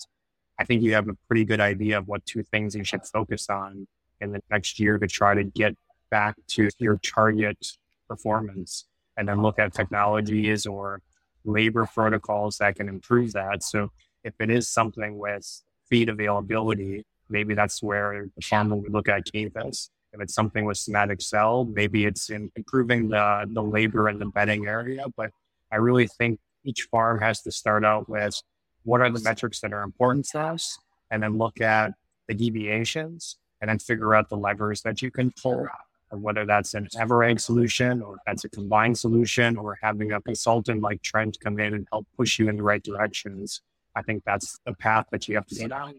I 0.60 0.64
think 0.64 0.82
you 0.82 0.94
have 0.94 1.08
a 1.08 1.14
pretty 1.28 1.46
good 1.46 1.60
idea 1.60 1.98
of 1.98 2.08
what 2.08 2.26
two 2.26 2.44
things 2.44 2.76
you 2.76 2.84
should 2.84 3.06
focus 3.06 3.50
on 3.50 3.88
in 4.20 4.32
the 4.32 4.42
next 4.50 4.80
year 4.80 4.98
to 4.98 5.08
try 5.08 5.36
to 5.36 5.44
get 5.44 5.76
back 6.10 6.36
to 6.48 6.70
your 6.80 6.98
target 6.98 7.58
performance 8.08 8.86
and 9.18 9.28
then 9.28 9.42
look 9.42 9.60
at 9.60 9.74
technologies 9.74 10.66
or 10.66 11.02
labor 11.44 11.88
protocols 11.94 12.58
that 12.58 12.76
can 12.76 12.88
improve 12.90 13.34
that. 13.34 13.64
So 13.64 13.92
if 14.24 14.34
it 14.40 14.50
is 14.50 14.70
something 14.70 15.18
with 15.18 15.62
feed 15.90 16.10
availability, 16.10 17.06
maybe 17.30 17.54
that's 17.54 17.82
where 17.82 18.28
the 18.36 18.42
farmer 18.42 18.76
would 18.76 18.92
look 18.92 19.10
at 19.10 19.26
Cainthus. 19.32 19.90
It's 20.22 20.34
something 20.34 20.66
with 20.66 20.78
somatic 20.78 21.22
cell, 21.22 21.66
maybe 21.66 22.06
it's 22.06 22.30
in 22.30 22.52
improving 22.56 23.10
the, 23.10 23.46
the 23.50 23.64
labor 23.64 24.08
and 24.08 24.20
the 24.20 24.26
bedding 24.28 24.68
area. 24.68 25.06
But 25.16 25.32
I 25.72 25.78
really 25.78 26.08
think 26.08 26.40
each 26.64 26.88
farm 26.92 27.20
has 27.20 27.42
to 27.44 27.52
start 27.52 27.86
out 27.86 28.10
with 28.10 28.42
what 28.84 29.02
are 29.02 29.10
the 29.10 29.22
metrics 29.22 29.60
that 29.62 29.74
are 29.74 29.84
important 29.84 30.26
to 30.30 30.40
us, 30.40 30.78
and 31.12 31.22
then 31.22 31.38
look 31.38 31.62
at 31.62 31.94
the 32.28 32.34
deviations, 32.34 33.38
and 33.62 33.70
then 33.70 33.80
figure 33.80 34.16
out 34.16 34.30
the 34.30 34.38
levers 34.38 34.82
that 34.82 35.02
you 35.02 35.12
can 35.12 35.32
pull, 35.42 35.68
whether 36.12 36.46
that's 36.46 36.74
an 36.74 36.88
EverAg 36.96 37.40
solution 37.40 38.02
or 38.02 38.18
that's 38.26 38.46
a 38.46 38.50
combined 38.50 38.98
solution, 38.98 39.58
or 39.58 39.78
having 39.82 40.14
a 40.14 40.22
consultant 40.22 40.82
like 40.82 41.02
Trent 41.02 41.38
come 41.44 41.60
in 41.60 41.74
and 41.74 41.88
help 41.92 42.08
push 42.16 42.40
you 42.40 42.48
in 42.50 42.58
the 42.58 42.64
right 42.64 42.84
directions. 42.84 43.62
I 43.96 44.02
think 44.04 44.24
that's 44.26 44.58
the 44.66 44.74
path 44.74 45.08
that 45.12 45.28
you 45.28 45.36
have 45.36 45.48
to 45.48 45.56
go 45.56 45.68
down. 45.68 45.96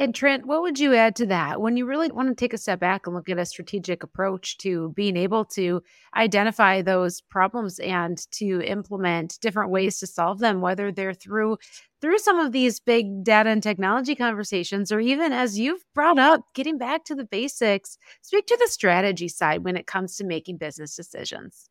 And 0.00 0.14
Trent, 0.14 0.46
what 0.46 0.62
would 0.62 0.78
you 0.78 0.94
add 0.94 1.16
to 1.16 1.26
that 1.26 1.60
when 1.60 1.76
you 1.76 1.84
really 1.84 2.08
want 2.08 2.28
to 2.28 2.34
take 2.36 2.52
a 2.52 2.58
step 2.58 2.78
back 2.78 3.06
and 3.06 3.16
look 3.16 3.28
at 3.28 3.36
a 3.36 3.44
strategic 3.44 4.04
approach 4.04 4.56
to 4.58 4.90
being 4.90 5.16
able 5.16 5.44
to 5.46 5.82
identify 6.16 6.82
those 6.82 7.20
problems 7.20 7.80
and 7.80 8.16
to 8.30 8.62
implement 8.62 9.40
different 9.40 9.72
ways 9.72 9.98
to 9.98 10.06
solve 10.06 10.38
them, 10.38 10.60
whether 10.60 10.92
they're 10.92 11.14
through 11.14 11.58
through 12.00 12.18
some 12.18 12.38
of 12.38 12.52
these 12.52 12.78
big 12.78 13.24
data 13.24 13.50
and 13.50 13.60
technology 13.60 14.14
conversations, 14.14 14.92
or 14.92 15.00
even 15.00 15.32
as 15.32 15.58
you've 15.58 15.84
brought 15.96 16.16
up, 16.16 16.42
getting 16.54 16.78
back 16.78 17.04
to 17.04 17.16
the 17.16 17.24
basics, 17.24 17.98
speak 18.22 18.46
to 18.46 18.56
the 18.60 18.68
strategy 18.70 19.26
side 19.26 19.64
when 19.64 19.76
it 19.76 19.88
comes 19.88 20.14
to 20.14 20.24
making 20.24 20.58
business 20.58 20.94
decisions. 20.94 21.68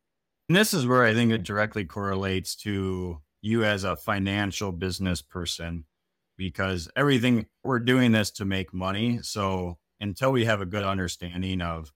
And 0.50 0.56
this 0.56 0.74
is 0.74 0.86
where 0.86 1.02
I 1.02 1.14
think 1.14 1.32
it 1.32 1.44
directly 1.44 1.86
correlates 1.86 2.54
to 2.56 3.22
you 3.40 3.64
as 3.64 3.84
a 3.84 3.96
financial 3.96 4.70
business 4.70 5.22
person 5.22 5.84
because 6.38 6.88
everything 6.96 7.46
we're 7.62 7.80
doing 7.80 8.12
this 8.12 8.30
to 8.30 8.46
make 8.46 8.72
money. 8.72 9.18
So 9.22 9.76
until 10.00 10.32
we 10.32 10.46
have 10.46 10.62
a 10.62 10.66
good 10.66 10.84
understanding 10.84 11.60
of, 11.60 11.92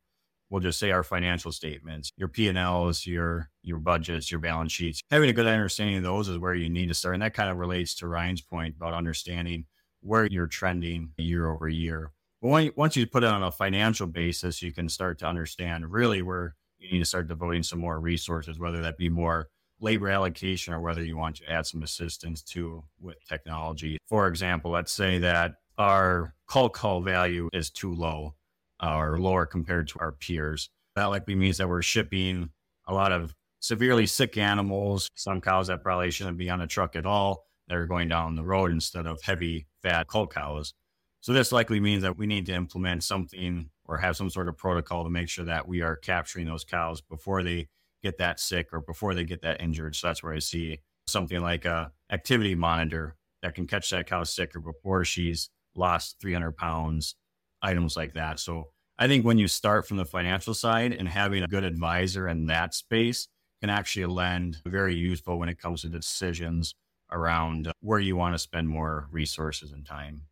we'll 0.51 0.61
just 0.61 0.79
say 0.79 0.91
our 0.91 1.05
financial 1.05 1.53
statements, 1.53 2.13
your 2.19 2.29
P 2.29 2.49
and 2.49 2.59
Ls, 2.59 3.07
your 3.07 3.49
your 3.63 3.79
budgets, 3.79 4.31
your 4.31 4.41
balance 4.41 4.73
sheets, 4.73 5.01
having 5.11 5.31
a 5.31 5.33
good 5.33 5.47
understanding 5.47 5.97
of 5.97 6.03
those 6.03 6.29
is 6.29 6.39
where 6.39 6.55
you 6.55 6.69
need 6.69 6.89
to 6.89 6.95
start. 6.95 7.15
And 7.15 7.23
that 7.23 7.33
kind 7.33 7.49
of 7.49 7.57
relates 7.57 7.95
to 7.97 8.09
Ryne's 8.09 8.43
point 8.43 8.75
about 8.77 8.93
understanding 8.93 9.65
where 10.03 10.27
you're 10.27 10.49
trending 10.49 11.13
year 11.17 11.49
over 11.49 11.69
year. 11.69 12.11
But 12.43 12.77
once 12.77 12.97
you 12.97 13.07
put 13.07 13.23
it 13.23 13.29
on 13.29 13.45
a 13.45 13.53
financial 13.53 14.09
basis, 14.09 14.61
you 14.61 14.73
can 14.73 14.89
start 14.89 15.21
to 15.21 15.27
understand 15.27 15.93
really 15.93 16.23
where 16.23 16.57
you 16.79 16.91
need 16.91 16.99
to 16.99 17.05
start 17.05 17.29
devoting 17.29 17.63
some 17.63 17.79
more 17.79 18.01
resources, 18.01 18.59
whether 18.59 18.83
that 18.83 18.99
be 18.99 19.09
more 19.09 19.49
labor 19.83 20.09
allocation 20.09 20.73
or 20.73 20.81
whether 20.81 21.03
you 21.03 21.17
want 21.17 21.37
to 21.37 21.51
add 21.51 21.67
some 21.67 21.83
assistance 21.83 22.43
to 22.43 22.85
with 23.01 23.17
technology. 23.29 23.99
For 24.07 24.29
example, 24.29 24.71
let's 24.71 24.93
say 24.93 25.19
that 25.19 25.57
our 25.77 26.35
call 26.47 26.69
call 26.69 27.03
value 27.03 27.49
is 27.53 27.71
too 27.71 27.95
low 27.95 28.35
uh, 28.83 28.97
or 28.97 29.19
lower 29.19 29.45
compared 29.45 29.89
to 29.89 29.99
our 29.99 30.13
peers. 30.13 30.71
That 30.95 31.07
likely 31.07 31.35
means 31.35 31.59
that 31.59 31.69
we're 31.69 31.83
shipping 31.83 32.51
a 32.87 32.95
lot 32.95 33.13
of 33.13 33.35
severely 33.61 34.07
sick 34.07 34.37
animals, 34.37 35.09
some 35.15 35.41
cows 35.41 35.69
that 35.69 35.83
probably 35.83 36.11
shouldn't 36.11 36.39
be 36.39 36.51
on 36.51 36.61
a 36.61 36.67
truck 36.67 36.97
at 36.97 37.07
all. 37.07 37.47
They're 37.69 37.87
going 37.87 38.09
down 38.09 38.37
the 38.37 38.45
road 38.45 38.71
instead 38.71 39.07
of 39.07 39.23
heavy 39.23 39.67
fat 39.83 40.09
cull 40.09 40.27
cows. 40.27 40.75
So 41.21 41.33
this 41.33 41.53
likely 41.53 41.79
means 41.81 42.03
that 42.03 42.19
we 42.19 42.27
need 42.27 42.47
to 42.47 42.55
implement 42.55 43.05
something 43.05 43.71
or 43.85 43.99
have 43.99 44.17
some 44.17 44.29
sort 44.29 44.49
of 44.49 44.57
protocol 44.57 45.05
to 45.05 45.11
make 45.11 45.29
sure 45.29 45.45
that 45.45 45.69
we 45.69 45.81
are 45.81 45.97
capturing 45.97 46.47
those 46.47 46.65
cows 46.65 47.01
before 47.01 47.43
they 47.43 47.69
get 48.03 48.19
that 48.19 48.41
sick 48.41 48.69
or 48.73 48.81
before 48.81 49.15
they 49.15 49.25
get 49.25 49.43
that 49.43 49.61
injured. 49.61 49.97
So 49.97 50.09
that's 50.09 50.23
where 50.23 50.35
I 50.35 50.39
see 50.39 50.81
something 51.07 51.41
like 51.41 51.65
a 51.65 51.93
activity 52.11 52.55
monitor 52.55 53.17
that 53.43 53.55
can 53.55 53.67
catch 53.67 53.91
that 53.91 54.07
cow 54.07 54.25
sick 54.25 54.55
or 54.55 54.61
before 54.61 55.05
she's 55.05 55.51
lost 55.75 56.17
300 56.21 56.57
pounds, 56.57 57.17
items 57.61 57.97
like 57.97 58.15
that. 58.15 58.39
So 58.39 58.69
I 58.99 59.09
think 59.09 59.25
when 59.25 59.39
you 59.39 59.49
start 59.49 59.87
from 59.87 59.97
the 59.97 60.05
financial 60.05 60.55
side 60.55 60.93
and 60.93 61.09
having 61.09 61.43
a 61.43 61.49
good 61.49 61.65
advisor 61.65 62.29
in 62.29 62.47
that 62.47 62.75
space 62.75 63.29
can 63.61 63.71
actually 63.71 64.07
lend 64.07 64.59
very 64.67 64.95
useful 64.95 65.39
when 65.39 65.49
it 65.49 65.59
comes 65.59 65.83
to 65.83 65.89
decisions 65.89 66.75
around 67.11 67.69
uh, 67.69 67.73
where 67.81 68.01
you 68.01 68.17
want 68.17 68.35
to 68.35 68.39
spend 68.39 68.69
more 68.69 69.09
resources 69.11 69.73
and 69.73 69.87
time. 69.87 70.23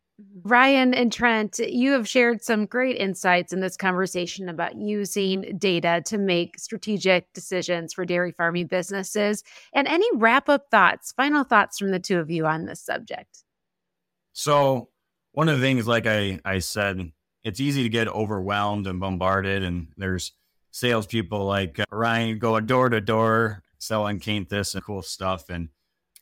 Ryne 0.43 0.93
and 0.93 1.11
Trent, 1.11 1.59
you 1.59 1.91
have 1.93 2.07
shared 2.07 2.43
some 2.43 2.65
great 2.65 2.97
insights 2.97 3.53
in 3.53 3.59
this 3.59 3.77
conversation 3.77 4.49
about 4.49 4.75
using 4.75 5.57
data 5.57 6.01
to 6.05 6.17
make 6.17 6.59
strategic 6.59 7.31
decisions 7.33 7.93
for 7.93 8.05
dairy 8.05 8.31
farming 8.31 8.67
businesses. 8.67 9.43
And 9.73 9.87
any 9.87 10.07
wrap 10.15 10.49
up 10.49 10.69
thoughts, 10.69 11.11
final 11.11 11.43
thoughts 11.43 11.79
from 11.79 11.91
the 11.91 11.99
two 11.99 12.19
of 12.19 12.29
you 12.29 12.45
on 12.45 12.65
this 12.65 12.81
subject? 12.81 13.43
So, 14.33 14.89
one 15.33 15.49
of 15.49 15.59
the 15.59 15.65
things, 15.65 15.87
like 15.87 16.07
I, 16.07 16.39
I 16.45 16.59
said, 16.59 17.11
it's 17.43 17.59
easy 17.59 17.83
to 17.83 17.89
get 17.89 18.07
overwhelmed 18.07 18.87
and 18.87 18.99
bombarded, 18.99 19.63
and 19.63 19.87
there's 19.97 20.33
salespeople 20.71 21.45
like 21.45 21.79
uh, 21.79 21.85
Ryne 21.91 22.39
going 22.39 22.65
door 22.65 22.89
to 22.89 23.01
door 23.01 23.63
selling 23.77 24.19
Cainthus 24.19 24.75
and 24.75 24.83
cool 24.83 25.01
stuff. 25.01 25.49
And 25.49 25.69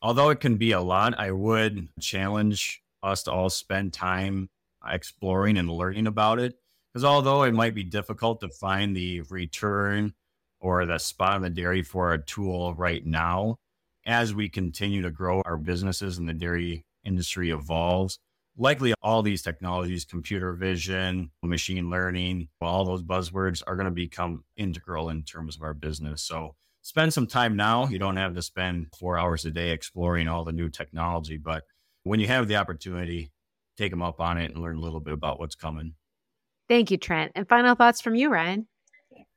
although 0.01 0.29
it 0.29 0.39
can 0.39 0.57
be 0.57 0.71
a 0.71 0.81
lot, 0.81 1.19
I 1.19 1.31
would 1.31 1.89
challenge 1.99 2.81
us 3.03 3.23
to 3.23 3.31
all 3.31 3.49
spend 3.49 3.93
time 3.93 4.49
exploring 4.85 5.57
and 5.57 5.69
learning 5.69 6.07
about 6.07 6.39
it. 6.39 6.55
Because 6.93 7.05
although 7.05 7.43
it 7.43 7.53
might 7.53 7.75
be 7.75 7.83
difficult 7.83 8.41
to 8.41 8.49
find 8.49 8.95
the 8.95 9.21
return 9.29 10.13
or 10.59 10.85
the 10.85 10.97
spot 10.97 11.35
on 11.35 11.41
the 11.41 11.49
dairy 11.49 11.83
for 11.83 12.13
a 12.13 12.23
tool 12.23 12.73
right 12.73 13.05
now, 13.05 13.57
as 14.05 14.33
we 14.33 14.49
continue 14.49 15.01
to 15.03 15.11
grow 15.11 15.41
our 15.45 15.57
businesses 15.57 16.17
and 16.17 16.27
the 16.27 16.33
dairy 16.33 16.83
industry 17.03 17.51
evolves, 17.51 18.17
likely 18.57 18.93
all 19.01 19.21
these 19.21 19.41
technologies, 19.41 20.03
computer 20.03 20.53
vision, 20.53 21.31
machine 21.43 21.89
learning, 21.89 22.49
all 22.59 22.85
those 22.85 23.03
buzzwords 23.03 23.61
are 23.67 23.75
going 23.75 23.85
to 23.85 23.91
become 23.91 24.43
integral 24.57 25.09
in 25.09 25.23
terms 25.23 25.55
of 25.55 25.61
our 25.61 25.73
business. 25.73 26.23
So 26.23 26.55
spend 26.81 27.13
some 27.13 27.27
time 27.27 27.55
now. 27.55 27.87
You 27.87 27.99
don't 27.99 28.17
have 28.17 28.33
to 28.35 28.41
spend 28.41 28.87
four 28.97 29.17
hours 29.17 29.45
a 29.45 29.51
day 29.51 29.71
exploring 29.71 30.27
all 30.27 30.43
the 30.43 30.51
new 30.51 30.69
technology, 30.69 31.37
but 31.37 31.63
when 32.09 32.19
you 32.19 32.25
have 32.25 32.47
the 32.47 32.55
opportunity, 32.55 33.31
take 33.77 33.91
them 33.91 34.01
up 34.01 34.19
on 34.19 34.39
it 34.39 34.49
and 34.49 34.63
learn 34.63 34.77
a 34.77 34.79
little 34.79 34.99
bit 34.99 35.13
about 35.13 35.39
what's 35.39 35.53
coming. 35.53 35.93
Thank 36.67 36.89
you, 36.89 36.97
Trent. 36.97 37.33
And 37.35 37.47
final 37.47 37.75
thoughts 37.75 38.01
from 38.01 38.15
you, 38.15 38.31
Ryne. 38.31 38.65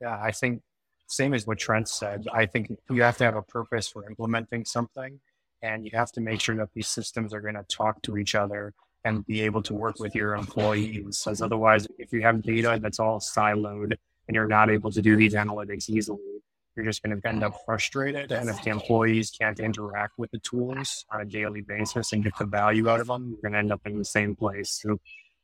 Yeah, 0.01 0.19
I 0.19 0.33
think 0.33 0.63
same 1.07 1.35
as 1.35 1.47
what 1.47 1.59
Trent 1.59 1.87
said. 1.87 2.27
I 2.33 2.47
think 2.47 2.73
you 2.89 3.03
have 3.03 3.19
to 3.19 3.25
have 3.25 3.37
a 3.37 3.43
purpose 3.43 3.89
for 3.89 4.09
implementing 4.09 4.65
something, 4.65 5.21
and 5.61 5.85
you 5.85 5.91
have 5.93 6.13
to 6.13 6.23
make 6.23 6.41
sure 6.41 6.57
that 6.57 6.71
these 6.75 6.89
systems 6.89 7.35
are 7.35 7.43
going 7.43 7.57
to 7.57 7.65
talk 7.65 8.01
to 8.03 8.17
each 8.17 8.35
other 8.35 8.73
and 9.05 9.27
be 9.27 9.43
able 9.43 9.61
to 9.65 9.75
work 9.75 9.99
with 9.99 10.15
your 10.15 10.35
employees. 10.35 11.27
As 11.29 11.43
otherwise, 11.43 11.87
if 11.99 12.11
you 12.11 12.23
have 12.23 12.41
data 12.41 12.79
that's 12.81 13.01
all 13.01 13.21
siloed 13.21 13.99
and 14.29 14.35
you're 14.35 14.49
not 14.49 14.71
able 14.71 14.91
to 14.93 15.03
do 15.03 15.15
these 15.15 15.35
analytics 15.35 15.91
easily, 15.91 16.32
you're 16.77 16.85
just 16.85 17.03
going 17.03 17.21
to 17.21 17.29
end 17.29 17.43
up 17.45 17.55
frustrated. 17.65 18.33
And 18.33 18.49
if 18.49 18.63
the 18.63 18.71
employees 18.71 19.31
can't 19.31 19.61
interact 19.61 20.15
with 20.19 20.31
the 20.31 20.39
tools 20.39 21.05
on 21.13 21.21
a 21.21 21.25
daily 21.25 21.61
basis 21.61 22.13
and 22.13 22.25
get 22.25 22.37
the 22.39 22.47
value 22.47 22.89
out 22.89 23.01
of 23.01 23.09
them, 23.09 23.31
you're 23.31 23.43
going 23.43 23.53
to 23.53 23.59
end 23.59 23.73
up 23.73 23.83
in 23.85 23.99
the 23.99 24.05
same 24.05 24.35
place. 24.35 24.81
So 24.83 24.99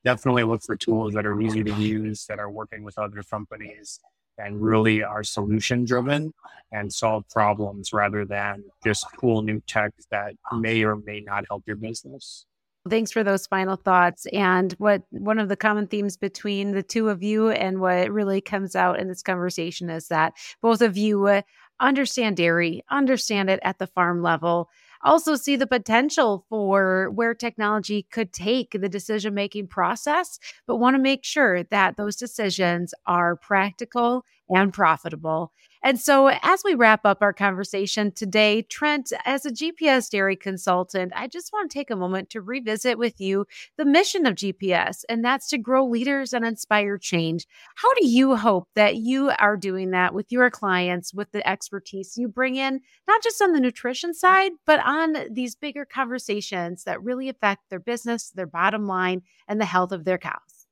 definitely 0.05 0.45
look 0.45 0.62
for 0.62 0.77
tools 0.77 1.14
that 1.14 1.27
are 1.27 1.41
easy 1.41 1.62
to 1.64 1.73
use, 1.73 2.27
that 2.27 2.38
are 2.38 2.51
working 2.51 2.83
with 2.83 2.99
other 2.99 3.23
companies 3.23 4.01
and 4.38 4.62
really 4.62 5.03
are 5.03 5.25
solution 5.25 5.85
driven 5.85 6.33
and 6.73 6.93
solve 6.93 7.29
problems 7.29 7.93
rather 7.93 8.25
than 8.25 8.64
just 8.85 9.05
cool 9.19 9.43
new 9.43 9.61
tech 9.67 9.93
that 10.11 10.35
may 10.53 10.85
or 10.85 10.97
may 10.97 11.21
not 11.21 11.45
help 11.49 11.64
your 11.67 11.77
business. 11.77 12.47
Thanks 12.88 13.11
for 13.11 13.24
those 13.24 13.46
final 13.46 13.77
thoughts. 13.77 14.27
And 14.33 14.72
what 14.74 15.03
one 15.11 15.38
of 15.38 15.48
the 15.48 15.57
common 15.57 15.87
themes 15.87 16.16
between 16.16 16.72
the 16.72 16.83
two 16.83 17.09
of 17.09 17.22
you 17.22 17.51
and 17.51 17.81
what 17.81 18.11
really 18.11 18.40
comes 18.40 18.77
out 18.77 18.98
in 18.98 19.09
this 19.09 19.22
conversation 19.22 19.90
is 19.90 20.09
that 20.09 20.35
both 20.61 20.81
of 20.81 20.96
you 20.96 21.27
uh, 21.27 21.42
understand 21.81 22.37
dairy, 22.37 22.85
understand 22.90 23.51
it 23.51 23.61
at 23.62 23.79
the 23.79 23.87
farm 23.87 24.22
level, 24.22 24.68
also 25.03 25.37
see 25.37 25.57
the 25.57 25.66
potential 25.66 26.44
for 26.48 27.11
where 27.11 27.35
technology 27.35 28.07
could 28.11 28.33
take 28.33 28.72
the 28.72 28.88
decision 28.88 29.35
making 29.35 29.68
process, 29.68 30.38
but 30.66 30.77
want 30.77 30.94
to 30.94 31.03
make 31.03 31.24
sure 31.24 31.62
that 31.64 31.96
those 31.96 32.16
decisions 32.16 32.92
are 33.07 33.37
practical 33.37 34.24
and 34.48 34.72
profitable. 34.72 35.53
And 35.83 36.01
so, 36.01 36.29
as 36.43 36.62
we 36.64 36.75
wrap 36.75 37.05
up 37.05 37.19
our 37.23 37.33
conversation 37.33 38.11
today, 38.11 38.62
Trent, 38.62 39.12
as 39.25 39.47
a 39.47 39.51
GPS 39.51 40.11
dairy 40.11 40.35
consultant, 40.35 41.12
I 41.14 41.29
just 41.29 41.53
want 41.53 41.71
to 41.71 41.79
take 41.79 41.91
a 41.91 41.97
moment 41.97 42.31
to 42.31 42.41
revisit 42.41 42.99
with 42.99 43.21
you 43.21 43.47
the 43.77 43.85
mission 43.85 44.27
of 44.27 44.35
GPS, 44.35 45.05
and 45.09 45.25
that's 45.25 45.49
to 45.49 45.59
grow 45.59 45.87
leaders 45.87 46.33
and 46.33 46.45
inspire 46.45 46.99
change. 46.99 47.47
How 47.77 47.93
do 47.95 48.07
you 48.07 48.35
hope 48.35 48.69
that 48.75 48.97
you 48.97 49.31
are 49.38 49.57
doing 49.57 49.93
that 49.93 50.14
with 50.14 50.33
your 50.33 50.51
clients, 50.51 51.14
with 51.14 51.31
the 51.31 51.47
expertise 51.49 52.17
you 52.17 52.29
bring 52.29 52.57
in, 52.57 52.81
not 53.07 53.23
just 53.23 53.41
on 53.41 53.53
the 53.53 53.61
nutrition 53.61 54.14
side, 54.14 54.53
but 54.67 54.81
on 54.85 55.17
these 55.31 55.55
bigger 55.55 55.85
conversations 55.85 56.85
that 56.85 57.03
really 57.03 57.29
affect 57.29 57.71
their 57.71 57.81
business, 57.81 58.31
their 58.31 58.47
bottom 58.47 58.87
line, 58.87 59.23
and 59.47 59.61
the 59.61 59.64
health 59.64 59.93
of 59.93 60.05
their 60.05 60.19
cows? 60.19 60.67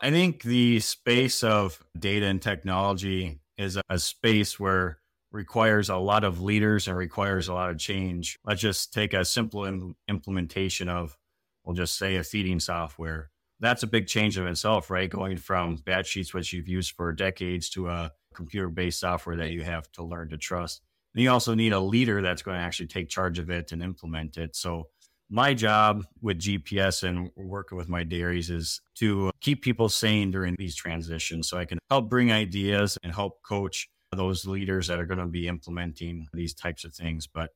I 0.00 0.10
think 0.10 0.42
the 0.42 0.80
space 0.80 1.42
of 1.42 1.84
data 1.98 2.26
and 2.26 2.40
technology 2.40 3.40
is 3.58 3.78
a 3.88 3.98
space 3.98 4.58
where 4.58 5.00
requires 5.30 5.90
a 5.90 5.96
lot 5.96 6.24
of 6.24 6.40
leaders 6.40 6.88
and 6.88 6.96
requires 6.96 7.48
a 7.48 7.54
lot 7.54 7.70
of 7.70 7.78
change. 7.78 8.38
Let's 8.44 8.62
just 8.62 8.94
take 8.94 9.12
a 9.12 9.24
simple 9.24 9.64
Im- 9.64 9.96
implementation 10.08 10.88
of, 10.88 11.16
we'll 11.64 11.76
just 11.76 11.98
say, 11.98 12.16
a 12.16 12.24
feeding 12.24 12.60
software. 12.60 13.30
That's 13.60 13.82
a 13.82 13.88
big 13.88 14.06
change 14.06 14.38
of 14.38 14.46
itself, 14.46 14.88
right? 14.88 15.10
Going 15.10 15.36
from 15.36 15.76
batch 15.76 16.06
sheets, 16.06 16.32
which 16.32 16.52
you've 16.52 16.68
used 16.68 16.92
for 16.92 17.12
decades, 17.12 17.68
to 17.70 17.88
a 17.88 18.12
computer 18.34 18.68
based 18.68 19.00
software 19.00 19.36
that 19.36 19.50
you 19.50 19.62
have 19.62 19.90
to 19.92 20.04
learn 20.04 20.30
to 20.30 20.38
trust. 20.38 20.80
And 21.14 21.22
you 21.22 21.30
also 21.30 21.54
need 21.54 21.72
a 21.72 21.80
leader 21.80 22.22
that's 22.22 22.42
going 22.42 22.56
to 22.56 22.62
actually 22.62 22.86
take 22.86 23.08
charge 23.08 23.38
of 23.38 23.50
it 23.50 23.72
and 23.72 23.82
implement 23.82 24.36
it. 24.36 24.54
So 24.54 24.88
my 25.30 25.52
job 25.54 26.06
with 26.22 26.38
GPS 26.38 27.02
and 27.02 27.30
working 27.36 27.76
with 27.76 27.88
my 27.88 28.02
dairies 28.02 28.50
is 28.50 28.80
to 28.96 29.30
keep 29.40 29.62
people 29.62 29.88
sane 29.88 30.30
during 30.30 30.54
these 30.58 30.74
transitions 30.74 31.48
so 31.48 31.58
I 31.58 31.64
can 31.64 31.78
help 31.90 32.08
bring 32.08 32.32
ideas 32.32 32.98
and 33.02 33.14
help 33.14 33.42
coach 33.42 33.88
those 34.12 34.46
leaders 34.46 34.86
that 34.86 34.98
are 34.98 35.06
going 35.06 35.18
to 35.18 35.26
be 35.26 35.46
implementing 35.46 36.26
these 36.32 36.54
types 36.54 36.84
of 36.84 36.94
things. 36.94 37.26
But 37.26 37.50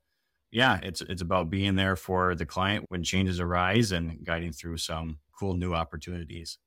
yeah, 0.51 0.81
it's 0.83 1.01
it's 1.01 1.23
about 1.23 1.49
being 1.49 1.77
there 1.77 1.97
for 1.97 2.35
the 2.35 2.45
client 2.45 2.85
when 2.89 3.03
changes 3.03 3.41
arise 3.41 3.91
and 3.91 4.23
guiding 4.23 4.53
through 4.53 4.77
some 4.77 5.19
cool 5.39 5.55
new 5.55 5.73
opportunities. 5.73 6.59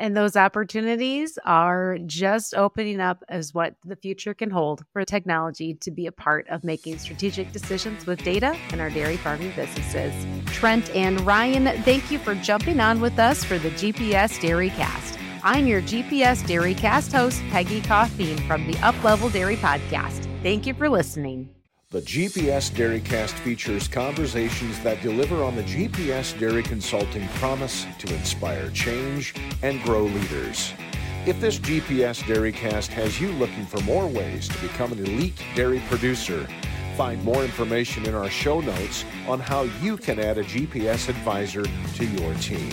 And 0.00 0.16
those 0.16 0.34
opportunities 0.34 1.38
are 1.44 1.98
just 2.06 2.54
opening 2.54 3.00
up 3.00 3.22
as 3.28 3.52
what 3.52 3.74
the 3.84 3.96
future 3.96 4.32
can 4.32 4.48
hold 4.48 4.82
for 4.94 5.04
technology 5.04 5.74
to 5.74 5.90
be 5.90 6.06
a 6.06 6.12
part 6.12 6.48
of 6.48 6.64
making 6.64 6.98
strategic 6.98 7.52
decisions 7.52 8.06
with 8.06 8.24
data 8.24 8.56
in 8.72 8.80
our 8.80 8.88
dairy 8.88 9.18
farming 9.18 9.52
businesses. 9.54 10.14
Trent 10.46 10.88
and 10.96 11.20
Ryne, 11.20 11.66
thank 11.82 12.10
you 12.10 12.18
for 12.18 12.34
jumping 12.36 12.80
on 12.80 13.02
with 13.02 13.18
us 13.18 13.44
for 13.44 13.58
the 13.58 13.70
GPS 13.72 14.40
Dairy 14.40 14.70
Cast. 14.70 15.18
I'm 15.44 15.66
your 15.66 15.82
GPS 15.82 16.46
Dairy 16.46 16.74
Cast 16.74 17.12
host, 17.12 17.42
Peggy 17.50 17.82
Coffeen 17.82 18.40
from 18.46 18.66
the 18.66 18.78
Uplevel 18.78 19.30
Dairy 19.30 19.56
Podcast. 19.56 20.26
Thank 20.42 20.66
you 20.66 20.72
for 20.72 20.88
listening. 20.88 21.50
The 21.92 22.02
GPS 22.02 22.70
Dairycast 22.70 23.32
features 23.40 23.88
conversations 23.88 24.78
that 24.84 25.02
deliver 25.02 25.42
on 25.42 25.56
the 25.56 25.64
GPS 25.64 26.38
Dairy 26.38 26.62
Consulting 26.62 27.26
promise 27.30 27.84
to 27.98 28.14
inspire 28.14 28.70
change 28.70 29.34
and 29.62 29.82
grow 29.82 30.04
leaders. 30.04 30.72
If 31.26 31.40
this 31.40 31.58
GPS 31.58 32.22
Dairycast 32.22 32.86
has 32.90 33.20
you 33.20 33.32
looking 33.32 33.66
for 33.66 33.80
more 33.80 34.06
ways 34.06 34.46
to 34.46 34.58
become 34.60 34.92
an 34.92 35.04
elite 35.04 35.42
dairy 35.56 35.82
producer, 35.88 36.46
find 36.96 37.24
more 37.24 37.42
information 37.42 38.06
in 38.06 38.14
our 38.14 38.30
show 38.30 38.60
notes 38.60 39.04
on 39.26 39.40
how 39.40 39.62
you 39.82 39.96
can 39.96 40.20
add 40.20 40.38
a 40.38 40.44
GPS 40.44 41.08
advisor 41.08 41.64
to 41.64 42.06
your 42.06 42.34
team. 42.34 42.70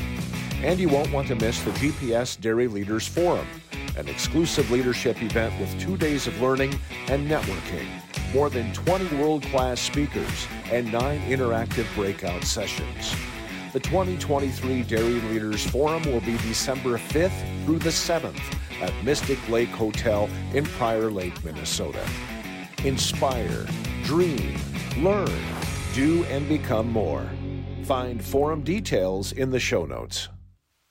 And 0.62 0.80
you 0.80 0.90
won't 0.90 1.12
want 1.12 1.28
to 1.30 1.36
miss 1.36 1.60
the 1.64 1.72
GPS 1.72 2.40
Dairy 2.40 2.68
Leaders 2.68 3.08
Forum, 3.08 3.48
an 3.98 4.10
exclusive 4.10 4.70
leadership 4.70 5.20
event 5.24 5.60
with 5.60 5.82
two 5.82 5.98
days 5.98 6.28
of 6.28 6.40
learning 6.40 6.80
and 7.08 7.28
networking 7.28 7.88
more 8.34 8.50
than 8.50 8.74
20 8.74 9.16
world 9.18 9.44
class 9.44 9.80
speakers, 9.80 10.48
and 10.72 10.92
nine 10.92 11.22
interactive 11.22 11.86
breakout 11.96 12.44
sessions. 12.44 13.16
The 13.74 13.80
2023 13.80 14.84
Dairy 14.84 15.22
Leaders 15.22 15.66
Forum 15.70 16.04
will 16.04 16.22
be 16.22 16.38
December 16.38 16.98
5th 16.98 17.66
through 17.66 17.80
the 17.80 17.90
7th 17.90 18.42
at 18.82 18.94
Mystic 19.04 19.38
Lake 19.50 19.70
Hotel 19.70 20.30
in 20.54 20.66
Prior 20.66 21.12
Lake, 21.12 21.44
Minnesota. 21.44 22.06
Inspire, 22.84 23.66
dream, 24.04 24.58
learn, 24.98 25.30
do, 25.94 26.24
and 26.26 26.48
become 26.48 26.92
more. 26.92 27.28
Find 27.84 28.24
forum 28.24 28.64
details 28.64 29.32
in 29.32 29.50
the 29.50 29.60
show 29.60 29.86
notes. 29.86 30.30